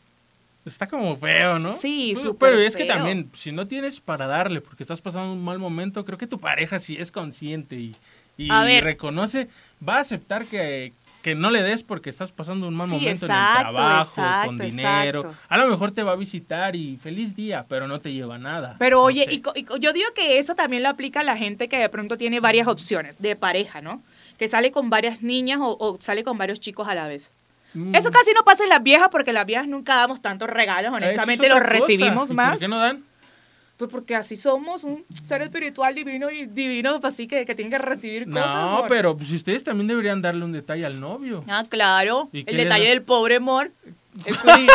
Está 0.66 0.86
como 0.86 1.16
feo, 1.16 1.58
¿no? 1.58 1.72
Sí, 1.72 2.14
súper 2.16 2.50
Pero 2.50 2.60
es 2.60 2.76
que 2.76 2.84
también, 2.84 3.30
si 3.32 3.50
no 3.50 3.66
tienes 3.66 3.98
para 4.02 4.26
darle 4.26 4.60
porque 4.60 4.82
estás 4.82 5.00
pasando 5.00 5.32
un 5.32 5.42
mal 5.42 5.58
momento, 5.58 6.04
creo 6.04 6.18
que 6.18 6.26
tu 6.26 6.38
pareja 6.38 6.78
sí 6.78 6.98
es 6.98 7.10
consciente 7.10 7.76
y, 7.76 7.96
y 8.36 8.50
reconoce, 8.80 9.48
va 9.86 9.96
a 9.96 10.00
aceptar 10.00 10.44
que, 10.44 10.92
que 11.24 11.34
no 11.34 11.50
le 11.50 11.62
des 11.62 11.82
porque 11.82 12.10
estás 12.10 12.32
pasando 12.32 12.68
un 12.68 12.74
mal 12.74 12.86
momento 12.86 13.08
en 13.08 13.32
el 13.32 13.38
trabajo, 13.38 14.22
con 14.44 14.58
dinero. 14.58 15.34
A 15.48 15.56
lo 15.56 15.66
mejor 15.68 15.90
te 15.90 16.02
va 16.02 16.12
a 16.12 16.16
visitar 16.16 16.76
y 16.76 16.98
feliz 16.98 17.34
día, 17.34 17.64
pero 17.66 17.88
no 17.88 17.98
te 17.98 18.12
lleva 18.12 18.36
nada. 18.36 18.76
Pero 18.78 19.02
oye, 19.02 19.26
y, 19.30 19.42
yo 19.80 19.94
digo 19.94 20.06
que 20.14 20.38
eso 20.38 20.54
también 20.54 20.82
lo 20.82 20.90
aplica 20.90 21.20
a 21.20 21.24
la 21.24 21.38
gente 21.38 21.66
que 21.66 21.78
de 21.78 21.88
pronto 21.88 22.18
tiene 22.18 22.40
varias 22.40 22.68
opciones 22.68 23.22
de 23.22 23.36
pareja, 23.36 23.80
¿no? 23.80 24.02
Que 24.36 24.48
sale 24.48 24.70
con 24.70 24.90
varias 24.90 25.22
niñas 25.22 25.60
o, 25.62 25.96
sale 25.98 26.24
con 26.24 26.36
varios 26.36 26.60
chicos 26.60 26.88
a 26.88 26.94
la 26.94 27.08
vez. 27.08 27.30
Mm. 27.72 27.94
Eso 27.94 28.10
casi 28.10 28.34
no 28.34 28.44
pasa 28.44 28.64
en 28.64 28.68
las 28.68 28.82
viejas 28.82 29.08
porque 29.10 29.32
las 29.32 29.46
viejas 29.46 29.66
nunca 29.66 29.94
damos 29.94 30.20
tantos 30.20 30.50
regalos, 30.50 30.92
honestamente 30.92 31.48
los 31.48 31.60
recibimos 31.60 32.32
más. 32.32 32.50
¿Por 32.50 32.60
qué 32.60 32.68
no 32.68 32.76
dan? 32.76 33.02
Pues 33.76 33.90
porque 33.90 34.14
así 34.14 34.36
somos, 34.36 34.84
un 34.84 35.04
ser 35.10 35.42
espiritual 35.42 35.94
divino 35.94 36.30
y 36.30 36.46
divino, 36.46 37.00
pues 37.00 37.14
así 37.14 37.26
que, 37.26 37.44
que 37.44 37.56
tiene 37.56 37.72
que 37.72 37.78
recibir 37.78 38.30
cosas. 38.30 38.46
No, 38.46 38.84
pero 38.88 39.16
pues 39.16 39.32
ustedes 39.32 39.64
también 39.64 39.88
deberían 39.88 40.22
darle 40.22 40.44
un 40.44 40.52
detalle 40.52 40.86
al 40.86 41.00
novio. 41.00 41.42
Ah, 41.48 41.64
claro. 41.68 42.28
El 42.32 42.56
detalle 42.56 42.88
del 42.88 43.02
pobre 43.02 43.36
amor. 43.36 43.72
El 44.24 44.38
culito. 44.40 44.72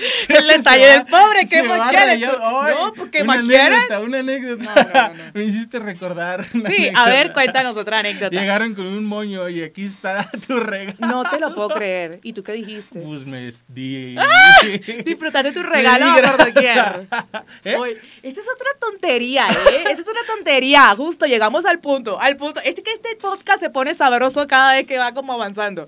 el 0.28 0.46
detalle 0.46 0.86
del 0.86 1.06
pobre, 1.06 1.46
¿qué 1.48 1.62
más 1.62 1.90
quieres? 1.90 2.20
No, 2.20 2.92
porque 2.94 3.24
más 3.24 3.40
quieres. 3.46 3.78
Una 4.02 4.18
anécdota, 4.20 5.12
Me 5.34 5.44
hiciste 5.44 5.78
recordar. 5.78 6.46
Sí, 6.66 6.90
a 6.94 7.08
ver, 7.08 7.32
cuéntanos 7.32 7.76
otra 7.76 8.00
anécdota. 8.00 8.38
Llegaron 8.38 8.74
con 8.74 8.86
un 8.86 9.04
moño 9.04 9.48
y 9.48 9.62
aquí 9.62 9.84
está 9.84 10.28
tu 10.46 10.58
regalo. 10.58 10.96
No 10.98 11.28
te 11.28 11.38
lo 11.38 11.54
puedo 11.54 11.70
creer. 11.70 12.20
¿Y 12.22 12.32
tú 12.32 12.42
qué 12.42 12.52
dijiste? 12.52 13.00
Pues 13.00 13.26
me 13.26 13.50
di. 13.68 14.16
¡Ah! 14.18 14.62
Disfrutaste 15.04 15.52
tu 15.52 15.62
regalo 15.62 16.06
por 16.14 16.46
doquier. 16.46 17.06
¿Eh? 17.64 18.00
esa 18.22 18.40
es 18.40 18.46
otra 18.48 18.68
tontería, 18.78 19.46
¿eh? 19.50 19.84
Esa 19.90 20.00
es 20.00 20.08
una 20.08 20.20
tontería. 20.26 20.94
Justo, 20.96 21.26
llegamos 21.26 21.64
al 21.66 21.80
punto, 21.80 22.20
al 22.20 22.36
punto. 22.36 22.60
Es 22.60 22.74
que 22.74 22.92
este 22.92 23.16
podcast 23.16 23.60
se 23.60 23.70
pone 23.70 23.94
sabroso 23.94 24.46
cada 24.46 24.74
vez 24.74 24.86
que 24.86 24.98
va 24.98 25.12
como 25.12 25.32
avanzando. 25.32 25.86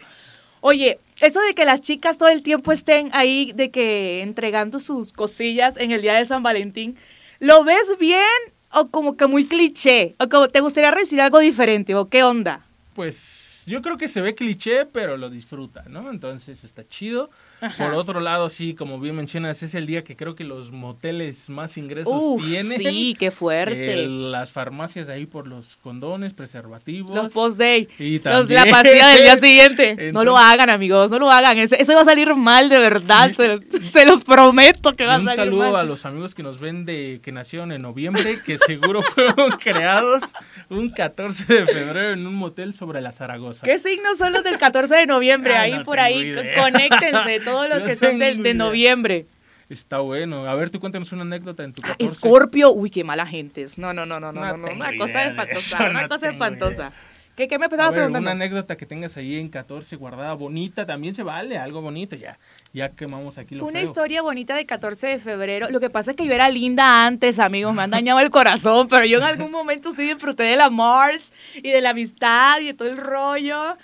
Oye, 0.64 1.00
eso 1.20 1.40
de 1.40 1.54
que 1.56 1.64
las 1.64 1.80
chicas 1.80 2.18
todo 2.18 2.28
el 2.28 2.40
tiempo 2.40 2.70
estén 2.70 3.10
ahí, 3.14 3.50
de 3.52 3.72
que 3.72 4.22
entregando 4.22 4.78
sus 4.78 5.12
cosillas 5.12 5.76
en 5.76 5.90
el 5.90 6.02
día 6.02 6.14
de 6.14 6.24
San 6.24 6.44
Valentín, 6.44 6.96
¿lo 7.40 7.64
ves 7.64 7.98
bien 7.98 8.22
o 8.70 8.86
como 8.86 9.16
que 9.16 9.26
muy 9.26 9.44
cliché? 9.44 10.14
¿O 10.20 10.28
como 10.28 10.46
te 10.48 10.60
gustaría 10.60 10.92
recibir 10.92 11.22
algo 11.22 11.40
diferente? 11.40 11.96
¿O 11.96 12.08
qué 12.08 12.22
onda? 12.22 12.64
Pues 12.94 13.64
yo 13.66 13.82
creo 13.82 13.96
que 13.96 14.06
se 14.06 14.20
ve 14.20 14.36
cliché, 14.36 14.86
pero 14.86 15.16
lo 15.16 15.30
disfruta, 15.30 15.82
¿no? 15.88 16.12
Entonces 16.12 16.62
está 16.62 16.86
chido. 16.86 17.28
Por 17.78 17.94
otro 17.94 18.20
lado, 18.20 18.48
sí, 18.48 18.74
como 18.74 18.98
bien 18.98 19.16
mencionas, 19.16 19.62
es 19.62 19.74
el 19.74 19.86
día 19.86 20.04
que 20.04 20.16
creo 20.16 20.34
que 20.34 20.44
los 20.44 20.72
moteles 20.72 21.48
más 21.48 21.76
ingresos 21.76 22.42
tienen. 22.44 22.78
Sí, 22.78 23.14
qué 23.18 23.30
fuerte. 23.30 24.06
las 24.06 24.50
farmacias 24.50 25.08
ahí 25.08 25.26
por 25.26 25.46
los 25.46 25.76
condones, 25.76 26.34
preservativos. 26.34 27.14
Los 27.14 27.32
post-day. 27.32 27.88
Los, 28.24 28.48
la 28.50 28.64
pastilla 28.66 29.08
del 29.08 29.22
día 29.22 29.36
siguiente. 29.36 30.12
no 30.12 30.24
lo 30.24 30.36
hagan, 30.36 30.70
amigos, 30.70 31.10
no 31.10 31.18
lo 31.18 31.30
hagan. 31.30 31.58
Eso, 31.58 31.94
va 31.94 32.02
a 32.02 32.04
salir 32.04 32.34
mal, 32.34 32.68
de 32.68 32.78
verdad. 32.78 33.32
se, 33.68 34.04
los 34.04 34.24
prometo 34.24 34.94
que 34.96 35.04
va 35.04 35.16
a 35.16 35.22
salir 35.22 35.26
mal. 35.26 35.48
Un 35.48 35.60
saludo 35.60 35.76
a 35.76 35.84
los 35.84 36.04
amigos 36.04 36.34
que 36.34 36.42
nos 36.42 36.58
ven 36.60 36.84
de 36.84 37.20
que 37.22 37.32
nacieron 37.32 37.72
en 37.72 37.82
noviembre, 37.82 38.36
que 38.44 38.58
seguro 38.58 39.02
fueron 39.14 39.52
creados 39.52 40.22
un 40.68 40.90
14 40.90 41.52
de 41.52 41.66
febrero 41.66 42.10
en 42.12 42.26
un 42.26 42.34
motel 42.34 42.74
sobre 42.74 43.00
la 43.00 43.12
Zaragoza. 43.12 43.64
¿Qué 43.64 43.78
signos 43.78 44.18
son 44.18 44.32
los 44.32 44.42
del 44.42 44.58
14 44.58 44.94
de 44.96 45.06
noviembre? 45.06 45.56
ahí 45.56 45.84
por 45.84 46.00
ahí, 46.00 46.34
conéctense 46.56 47.40
todos 47.52 47.68
los 47.68 47.80
que 47.86 47.96
son 47.96 48.18
del, 48.18 48.42
de 48.42 48.54
noviembre. 48.54 49.26
Está 49.68 49.98
bueno. 50.00 50.46
A 50.46 50.54
ver, 50.54 50.70
tú 50.70 50.80
cuéntanos 50.80 51.12
una 51.12 51.22
anécdota 51.22 51.64
en 51.64 51.72
tu 51.72 51.80
14. 51.80 52.04
Escorpio, 52.04 52.72
uy, 52.72 52.90
qué 52.90 53.04
mala 53.04 53.26
gente 53.26 53.62
es. 53.62 53.78
No, 53.78 53.92
no, 53.94 54.04
no, 54.04 54.20
no, 54.20 54.32
no, 54.32 54.56
no, 54.56 54.70
una 54.70 54.96
cosa 54.96 55.24
espantosa, 55.24 55.88
una 55.88 56.08
cosa 56.08 56.28
espantosa. 56.28 56.92
¿Qué, 57.36 57.48
¿Qué, 57.48 57.58
me 57.58 57.64
estaba 57.64 57.90
preguntando? 57.90 58.30
Una 58.30 58.32
anécdota 58.32 58.76
que 58.76 58.84
tengas 58.84 59.16
ahí 59.16 59.36
en 59.36 59.48
14 59.48 59.96
guardada, 59.96 60.34
bonita, 60.34 60.84
también 60.84 61.14
se 61.14 61.22
vale, 61.22 61.56
algo 61.56 61.80
bonito, 61.80 62.14
ya, 62.14 62.38
ya 62.74 62.90
quemamos 62.90 63.38
aquí 63.38 63.54
lo 63.54 63.64
Una 63.64 63.80
historia 63.80 64.20
bonita 64.20 64.54
de 64.54 64.66
14 64.66 65.06
de 65.06 65.18
febrero. 65.18 65.70
Lo 65.70 65.80
que 65.80 65.88
pasa 65.88 66.10
es 66.10 66.16
que 66.18 66.26
yo 66.26 66.34
era 66.34 66.50
linda 66.50 67.06
antes, 67.06 67.38
amigos, 67.38 67.74
me 67.74 67.82
han 67.82 67.90
dañado 67.90 68.20
el 68.20 68.28
corazón, 68.28 68.86
pero 68.86 69.06
yo 69.06 69.16
en 69.16 69.24
algún 69.24 69.50
momento 69.50 69.92
sí 69.92 70.02
disfruté 70.02 70.42
de 70.42 70.56
la 70.56 70.68
Mars 70.68 71.32
y 71.56 71.70
de 71.70 71.80
la 71.80 71.90
amistad 71.90 72.60
y 72.60 72.66
de 72.66 72.74
todo 72.74 72.88
el 72.88 72.98
rollo. 72.98 73.78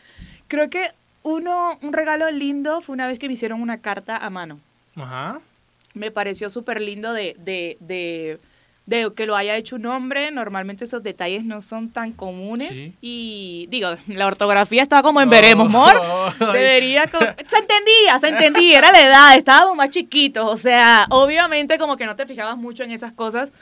Creo 0.47 0.69
que 0.69 0.91
uno, 1.23 1.79
un 1.83 1.93
regalo 1.93 2.31
lindo 2.31 2.81
fue 2.81 2.95
una 2.95 3.07
vez 3.07 3.19
que 3.19 3.27
me 3.27 3.35
hicieron 3.35 3.61
una 3.61 3.81
carta 3.81 4.17
a 4.17 4.31
mano. 4.31 4.61
Ajá. 4.97 5.41
Me 5.95 6.11
pareció 6.11 6.51
súper 6.51 6.81
lindo 6.81 7.13
de, 7.13 7.35
de, 7.39 7.77
de, 7.81 8.39
de, 8.87 9.13
que 9.15 9.27
lo 9.27 9.37
haya 9.37 9.57
hecho 9.57 9.77
un 9.77 9.87
hombre. 9.87 10.31
Normalmente 10.31 10.85
esos 10.85 11.03
detalles 11.03 11.45
no 11.45 11.63
son 11.63 11.91
tan 11.91 12.13
comunes. 12.13 12.93
Y 13.01 13.67
digo, 13.71 13.91
la 14.07 14.27
ortografía 14.27 14.83
estaba 14.83 15.03
como 15.03 15.21
en 15.21 15.31
veremos, 15.31 15.69
mor. 15.69 16.01
Debería. 16.39 17.05
Se 17.09 17.59
entendía, 17.59 18.19
se 18.21 18.29
entendía. 18.29 18.79
Era 18.79 18.93
la 18.93 19.03
edad, 19.03 19.37
estábamos 19.37 19.77
más 19.77 19.91
chiquitos. 19.91 20.47
O 20.47 20.57
sea, 20.57 21.07
obviamente 21.11 21.79
como 21.79 21.97
que 21.97 22.07
no 22.07 22.17
te 22.17 22.27
fijabas 22.27 22.57
mucho 22.57 22.85
en 22.85 22.93
esas 22.93 23.13
cosas. 23.13 23.53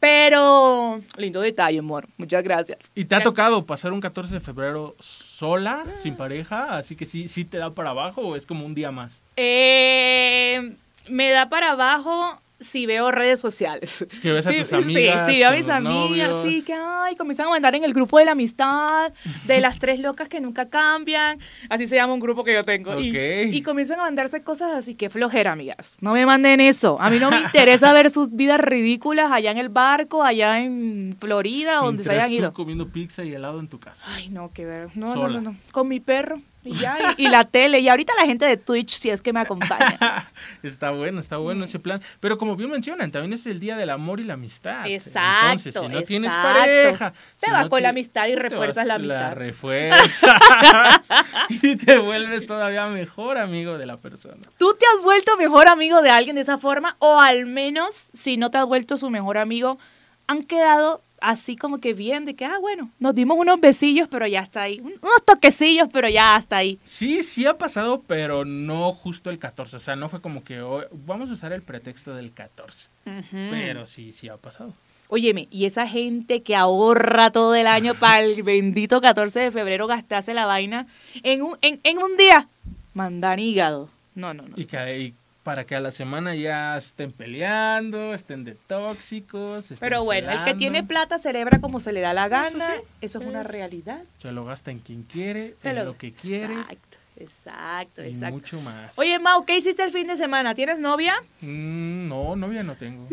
Pero, 0.00 1.00
lindo 1.18 1.42
detalle, 1.42 1.78
amor. 1.78 2.08
Muchas 2.16 2.42
gracias. 2.42 2.78
¿Y 2.94 3.04
te 3.04 3.14
ha 3.14 3.22
tocado 3.22 3.66
pasar 3.66 3.92
un 3.92 4.00
14 4.00 4.32
de 4.32 4.40
febrero 4.40 4.96
sola, 5.40 5.84
sin 6.02 6.16
pareja? 6.16 6.76
Así 6.76 6.96
que 6.96 7.06
sí, 7.06 7.26
sí 7.26 7.46
te 7.46 7.56
da 7.56 7.70
para 7.70 7.90
abajo 7.90 8.20
o 8.20 8.36
es 8.36 8.44
como 8.44 8.66
un 8.66 8.74
día 8.74 8.90
más? 8.90 9.22
Eh, 9.38 10.76
me 11.08 11.30
da 11.30 11.48
para 11.48 11.70
abajo 11.70 12.38
si 12.60 12.86
veo 12.86 13.10
redes 13.10 13.40
sociales. 13.40 14.02
Es 14.02 14.20
que 14.20 14.32
ves 14.32 14.46
a 14.46 14.52
tus 14.52 14.72
amigas. 14.72 15.26
Sí, 15.26 15.34
sí, 15.34 15.42
a 15.42 15.50
mis 15.50 15.68
amigas, 15.68 16.36
sí, 16.44 16.62
que 16.62 16.74
ay, 16.74 17.16
comienzan 17.16 17.46
a 17.46 17.50
mandar 17.50 17.74
en 17.74 17.84
el 17.84 17.92
grupo 17.92 18.18
de 18.18 18.26
la 18.26 18.32
amistad, 18.32 19.12
de 19.46 19.60
las 19.60 19.78
tres 19.80 20.00
locas 20.00 20.28
que 20.28 20.40
nunca 20.40 20.68
cambian. 20.68 21.38
Así 21.68 21.86
se 21.86 21.96
llama 21.96 22.12
un 22.12 22.20
grupo 22.20 22.44
que 22.44 22.54
yo 22.54 22.64
tengo. 22.64 23.00
Y, 23.00 23.16
y, 23.16 23.62
comienzan 23.62 24.00
a 24.00 24.02
mandarse 24.02 24.42
cosas 24.42 24.72
así 24.72 24.94
que 24.94 25.10
flojera, 25.10 25.52
amigas. 25.52 25.96
No 26.00 26.12
me 26.12 26.26
manden 26.26 26.60
eso. 26.60 27.00
A 27.00 27.10
mí 27.10 27.18
no 27.18 27.30
me 27.30 27.40
interesa 27.40 27.92
ver 27.92 28.10
sus 28.10 28.34
vidas 28.34 28.60
ridículas 28.60 29.32
allá 29.32 29.50
en 29.50 29.58
el 29.58 29.68
barco, 29.68 30.22
allá 30.22 30.60
en 30.60 31.16
Florida, 31.18 31.76
donde 31.76 32.04
se 32.04 32.12
hayan 32.12 32.32
ido. 32.32 32.52
comiendo 32.52 32.88
pizza 32.88 33.24
y 33.24 33.32
helado 33.32 33.60
en 33.60 33.68
tu 33.68 33.80
casa. 33.80 34.04
Ay, 34.14 34.28
no, 34.28 34.50
qué 34.52 34.66
ver. 34.66 34.90
No, 34.94 35.14
no, 35.14 35.28
no, 35.28 35.40
no. 35.40 35.56
Con 35.72 35.88
mi 35.88 36.00
perro. 36.00 36.40
Y 36.62 36.74
ya, 36.74 37.14
y, 37.16 37.28
la 37.28 37.44
tele. 37.44 37.80
Y 37.80 37.88
ahorita 37.88 38.12
la 38.18 38.26
gente 38.26 38.44
de 38.44 38.56
Twitch, 38.56 38.90
si 38.90 39.10
es 39.10 39.22
que 39.22 39.32
me 39.32 39.40
acompaña. 39.40 40.28
está 40.62 40.90
bueno, 40.90 41.20
está 41.20 41.38
bueno 41.38 41.64
ese 41.64 41.78
plan. 41.78 42.02
Pero 42.20 42.36
como 42.36 42.54
bien 42.56 42.70
mencionan, 42.70 43.10
también 43.10 43.32
es 43.32 43.46
el 43.46 43.60
día 43.60 43.76
del 43.76 43.90
amor 43.90 44.20
y 44.20 44.24
la 44.24 44.34
amistad. 44.34 44.86
Exacto. 44.86 45.68
Entonces, 45.68 45.74
si 45.74 45.88
no 45.88 46.02
tienes 46.02 46.32
pareja. 46.32 47.14
Te 47.38 47.50
vas 47.50 47.68
con 47.68 47.82
la 47.82 47.90
amistad 47.90 48.26
y 48.26 48.34
refuerzas 48.34 48.86
la 48.86 48.94
amistad. 48.96 49.20
La 49.20 49.34
refuerzas. 49.34 51.08
y 51.48 51.76
te 51.76 51.98
vuelves 51.98 52.46
todavía 52.46 52.86
mejor 52.88 53.38
amigo 53.38 53.78
de 53.78 53.86
la 53.86 53.96
persona. 53.96 54.36
¿Tú 54.58 54.74
te 54.78 54.84
has 54.94 55.02
vuelto 55.02 55.36
mejor 55.38 55.68
amigo 55.68 56.02
de 56.02 56.10
alguien 56.10 56.36
de 56.36 56.42
esa 56.42 56.58
forma? 56.58 56.96
O 56.98 57.20
al 57.20 57.46
menos, 57.46 58.10
si 58.12 58.36
no 58.36 58.50
te 58.50 58.58
has 58.58 58.66
vuelto 58.66 58.96
su 58.96 59.08
mejor 59.08 59.38
amigo, 59.38 59.78
han 60.26 60.44
quedado 60.44 61.02
así 61.20 61.56
como 61.56 61.78
que 61.78 61.94
bien, 61.94 62.24
de 62.24 62.34
que, 62.34 62.44
ah, 62.44 62.58
bueno, 62.60 62.90
nos 62.98 63.14
dimos 63.14 63.38
unos 63.38 63.60
besillos, 63.60 64.08
pero 64.08 64.26
ya 64.26 64.40
está 64.40 64.62
ahí. 64.62 64.80
Unos 64.80 65.24
toquecillos, 65.24 65.88
pero 65.92 66.08
ya 66.08 66.36
está 66.36 66.58
ahí. 66.58 66.78
Sí, 66.84 67.22
sí 67.22 67.46
ha 67.46 67.56
pasado, 67.56 68.02
pero 68.06 68.44
no 68.44 68.92
justo 68.92 69.30
el 69.30 69.38
14. 69.38 69.76
O 69.76 69.80
sea, 69.80 69.96
no 69.96 70.08
fue 70.08 70.20
como 70.20 70.42
que 70.44 70.60
vamos 71.06 71.30
a 71.30 71.34
usar 71.34 71.52
el 71.52 71.62
pretexto 71.62 72.14
del 72.14 72.32
14. 72.32 72.88
Pero 73.30 73.86
sí, 73.86 74.12
sí 74.12 74.28
ha 74.28 74.36
pasado. 74.36 74.74
Óyeme, 75.08 75.48
y 75.50 75.64
esa 75.64 75.88
gente 75.88 76.42
que 76.42 76.54
ahorra 76.54 77.32
todo 77.32 77.56
el 77.56 77.66
año 77.66 77.94
para 77.94 78.20
el 78.20 78.42
bendito 78.44 79.00
14 79.00 79.40
de 79.40 79.50
febrero 79.50 79.88
gastarse 79.88 80.34
la 80.34 80.46
vaina 80.46 80.86
en 81.24 81.42
un, 81.42 81.58
en, 81.62 81.80
en 81.82 81.98
un 81.98 82.16
día, 82.16 82.48
mandan 82.94 83.40
hígado. 83.40 83.90
No, 84.14 84.34
no, 84.34 84.44
no. 84.44 84.54
Y 84.56 84.66
que, 84.66 85.14
para 85.50 85.64
que 85.64 85.74
a 85.74 85.80
la 85.80 85.90
semana 85.90 86.36
ya 86.36 86.76
estén 86.76 87.10
peleando, 87.10 88.14
estén 88.14 88.44
de 88.44 88.54
tóxicos. 88.54 89.74
Pero 89.80 90.04
bueno, 90.04 90.30
el 90.30 90.44
que 90.44 90.54
tiene 90.54 90.84
plata 90.84 91.18
celebra 91.18 91.60
como 91.60 91.80
se 91.80 91.92
le 91.92 92.00
da 92.00 92.14
la 92.14 92.28
gana. 92.28 92.76
Eso, 93.00 93.18
es 93.18 93.26
una 93.26 93.42
realidad. 93.42 94.00
Se 94.18 94.30
lo 94.30 94.44
gasta 94.44 94.70
en 94.70 94.78
quien 94.78 95.02
quiere, 95.02 95.56
en 95.64 95.84
lo, 95.84 95.98
que 95.98 96.12
quiere. 96.12 96.54
Exacto, 96.54 96.98
Exacto, 97.20 98.02
y 98.02 98.08
exacto. 98.08 98.34
mucho 98.34 98.60
más. 98.62 98.98
Oye, 98.98 99.18
Mau, 99.18 99.44
¿qué 99.44 99.56
hiciste 99.56 99.82
el 99.82 99.92
fin 99.92 100.06
de 100.06 100.16
semana? 100.16 100.54
¿Tienes 100.54 100.80
novia? 100.80 101.14
Mm, 101.42 102.08
no, 102.08 102.34
novia 102.34 102.62
no 102.62 102.74
tengo. 102.76 103.06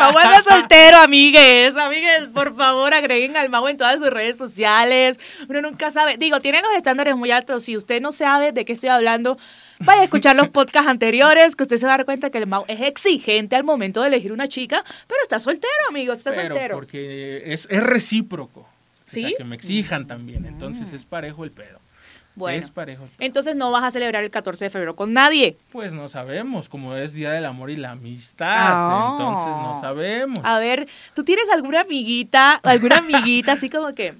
Mau 0.00 0.16
anda 0.16 0.42
soltero, 0.42 0.96
amigues. 0.98 1.76
Amigues, 1.76 2.28
por 2.32 2.56
favor, 2.56 2.94
agreguen 2.94 3.36
al 3.36 3.50
Mau 3.50 3.68
en 3.68 3.76
todas 3.76 4.00
sus 4.00 4.08
redes 4.10 4.38
sociales. 4.38 5.20
Uno 5.48 5.60
nunca 5.60 5.90
sabe. 5.90 6.16
Digo, 6.16 6.40
tiene 6.40 6.62
los 6.62 6.72
estándares 6.74 7.14
muy 7.14 7.30
altos. 7.30 7.64
Si 7.64 7.76
usted 7.76 8.00
no 8.00 8.10
sabe 8.10 8.52
de 8.52 8.64
qué 8.64 8.72
estoy 8.72 8.88
hablando, 8.88 9.38
vaya 9.80 10.00
a 10.00 10.04
escuchar 10.04 10.34
los 10.34 10.48
podcasts 10.48 10.88
anteriores, 10.88 11.56
que 11.56 11.64
usted 11.64 11.76
se 11.76 11.86
va 11.86 11.94
a 11.94 11.96
dar 11.98 12.06
cuenta 12.06 12.30
que 12.30 12.38
el 12.38 12.46
Mau 12.46 12.64
es 12.68 12.80
exigente 12.80 13.54
al 13.54 13.64
momento 13.64 14.00
de 14.00 14.08
elegir 14.08 14.32
una 14.32 14.48
chica, 14.48 14.82
pero 15.06 15.20
está 15.22 15.40
soltero, 15.40 15.72
amigos, 15.90 16.18
está 16.18 16.30
Pero 16.30 16.54
soltero. 16.54 16.74
porque 16.76 17.52
es, 17.52 17.68
es 17.70 17.82
recíproco. 17.82 18.66
¿Sí? 19.04 19.24
O 19.24 19.28
sea, 19.28 19.38
que 19.38 19.44
me 19.44 19.56
exijan 19.56 20.06
también. 20.06 20.46
Entonces 20.46 20.92
es 20.92 21.04
parejo 21.04 21.44
el 21.44 21.50
pedo. 21.50 21.80
Bueno, 22.38 22.58
Es 22.58 22.70
parejo 22.70 23.08
entonces 23.18 23.56
no 23.56 23.70
vas 23.70 23.84
a 23.84 23.90
celebrar 23.90 24.24
el 24.24 24.30
14 24.30 24.66
de 24.66 24.70
febrero 24.70 24.96
con 24.96 25.12
nadie. 25.12 25.56
Pues 25.70 25.92
no 25.92 26.08
sabemos, 26.08 26.68
como 26.68 26.94
es 26.94 27.12
Día 27.12 27.32
del 27.32 27.44
Amor 27.44 27.70
y 27.70 27.76
la 27.76 27.90
Amistad. 27.90 28.46
Ah. 28.48 29.16
Entonces 29.18 29.56
no 29.62 29.80
sabemos. 29.80 30.38
A 30.42 30.58
ver, 30.58 30.88
¿tú 31.14 31.24
tienes 31.24 31.50
alguna 31.50 31.80
amiguita, 31.80 32.52
alguna 32.62 32.98
amiguita 32.98 33.52
así 33.52 33.68
como 33.68 33.94
que, 33.94 34.14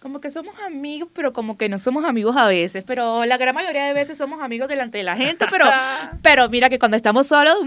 como 0.00 0.20
que 0.20 0.30
somos 0.30 0.54
amigos, 0.66 1.08
pero 1.14 1.32
como 1.32 1.56
que 1.56 1.68
no 1.68 1.78
somos 1.78 2.04
amigos 2.04 2.36
a 2.36 2.46
veces, 2.46 2.84
pero 2.86 3.24
la 3.24 3.38
gran 3.38 3.54
mayoría 3.54 3.86
de 3.86 3.94
veces 3.94 4.18
somos 4.18 4.42
amigos 4.42 4.68
delante 4.68 4.98
de 4.98 5.04
la 5.04 5.16
gente, 5.16 5.46
pero, 5.50 5.66
pero 6.22 6.48
mira 6.48 6.68
que 6.68 6.78
cuando 6.78 6.96
estamos 6.96 7.26
solos, 7.26 7.56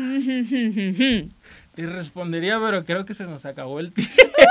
Y 1.77 1.86
respondería, 1.86 2.60
pero 2.60 2.84
creo 2.86 3.06
que 3.06 3.13
se 3.13 3.25
nos 3.25 3.46
acabó 3.46 3.79
el 3.79 3.91
tiempo. 3.94 4.12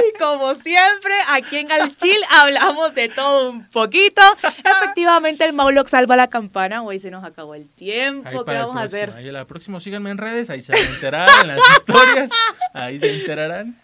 y 0.08 0.18
como 0.18 0.54
siempre, 0.54 1.12
aquí 1.28 1.58
en 1.58 1.72
Al 1.72 1.96
Chill 1.96 2.20
hablamos 2.30 2.94
de 2.94 3.08
todo 3.08 3.50
un 3.50 3.68
poquito. 3.68 4.22
Efectivamente, 4.42 5.44
el 5.44 5.52
Mauloc 5.52 5.88
salva 5.88 6.16
la 6.16 6.28
campana. 6.28 6.82
Hoy 6.82 6.98
se 6.98 7.10
nos 7.10 7.24
acabó 7.24 7.54
el 7.54 7.68
tiempo. 7.68 8.44
¿Qué 8.44 8.52
vamos 8.52 8.76
a 8.76 8.82
hacer? 8.82 9.10
Ahí 9.10 9.30
la 9.30 9.44
próxima 9.46 9.80
síganme 9.80 10.10
en 10.10 10.18
redes, 10.18 10.50
ahí 10.50 10.62
se 10.62 10.72
van 10.72 10.82
a 10.82 10.94
enterar 10.94 11.28
en 11.42 11.48
las 11.48 11.60
historias. 11.78 12.30
Ahí 12.72 12.98
se 12.98 13.20
enterarán. 13.20 13.76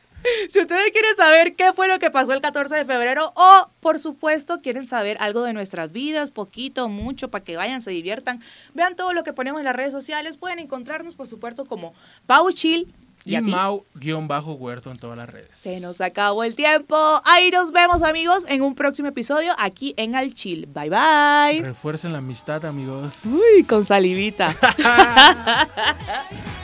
Si 0.49 0.61
ustedes 0.61 0.91
quieren 0.91 1.15
saber 1.15 1.55
qué 1.55 1.73
fue 1.73 1.89
lo 1.89 1.99
que 1.99 2.11
pasó 2.11 2.33
el 2.33 2.41
14 2.41 2.75
de 2.75 2.85
febrero 2.85 3.33
o, 3.37 3.71
por 3.81 3.99
supuesto, 3.99 4.59
quieren 4.59 4.85
saber 4.85 5.17
algo 5.21 5.43
de 5.43 5.53
nuestras 5.53 5.93
vidas, 5.93 6.31
poquito, 6.31 6.89
mucho, 6.89 7.31
para 7.31 7.45
que 7.45 7.57
vayan, 7.57 7.81
se 7.81 7.91
diviertan, 7.93 8.43
vean 8.75 8.97
todo 8.97 9.13
lo 9.13 9.23
que 9.23 9.33
ponemos 9.33 9.61
en 9.61 9.67
las 9.67 9.77
redes 9.77 9.93
sociales, 9.93 10.37
pueden 10.37 10.59
encontrarnos, 10.59 11.15
por 11.15 11.27
supuesto, 11.27 11.65
como 11.65 11.95
Pau 12.27 12.51
Chill. 12.51 12.93
¿Y, 13.27 13.35
Y? 13.35 13.41
Mau-Huerto 13.41 14.91
en 14.91 14.99
todas 14.99 15.19
las 15.19 15.29
redes. 15.29 15.49
Se 15.53 15.81
nos 15.81 16.01
acabó 16.01 16.45
el 16.45 16.55
tiempo. 16.55 16.97
Ahí 17.25 17.51
nos 17.51 17.73
vemos, 17.73 18.03
amigos, 18.03 18.47
en 18.49 18.63
un 18.63 18.77
próximo 18.77 19.09
episodio 19.09 19.53
aquí 19.59 19.95
en 19.97 20.15
Al 20.15 20.33
Chill. 20.33 20.67
Bye, 20.67 20.91
bye. 20.91 21.61
Refuercen 21.61 22.13
la 22.13 22.19
amistad, 22.19 22.65
amigos. 22.65 23.25
Uy, 23.25 23.65
con 23.65 23.85
salivita. 23.85 24.57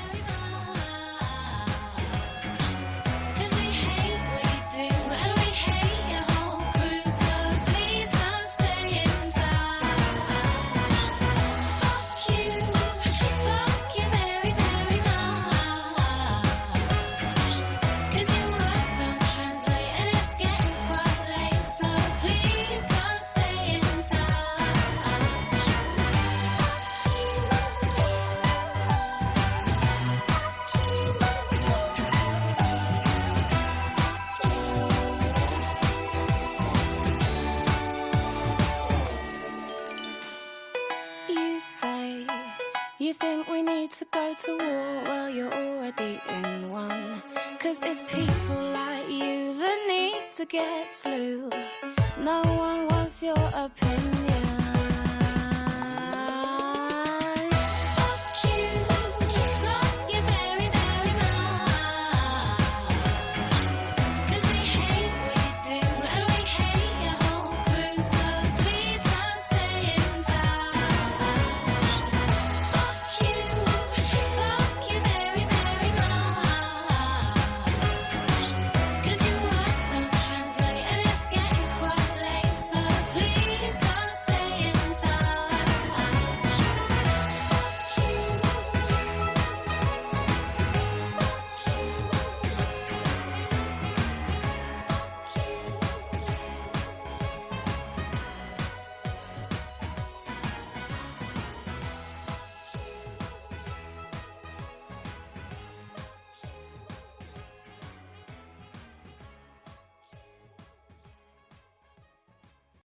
go 44.22 44.34
to 44.34 44.52
war. 44.56 45.02
Well, 45.04 45.30
you're 45.30 45.52
already 45.52 46.20
in 46.28 46.70
one. 46.70 47.22
Cause 47.58 47.78
it's 47.82 48.02
people 48.02 48.62
like 48.72 49.08
you 49.08 49.54
that 49.58 49.78
need 49.88 50.22
to 50.36 50.44
get 50.44 50.88
slew. 50.88 51.50
No 52.18 52.42
one 52.42 52.88
wants 52.88 53.22
your 53.22 53.44
opinion. 53.54 54.51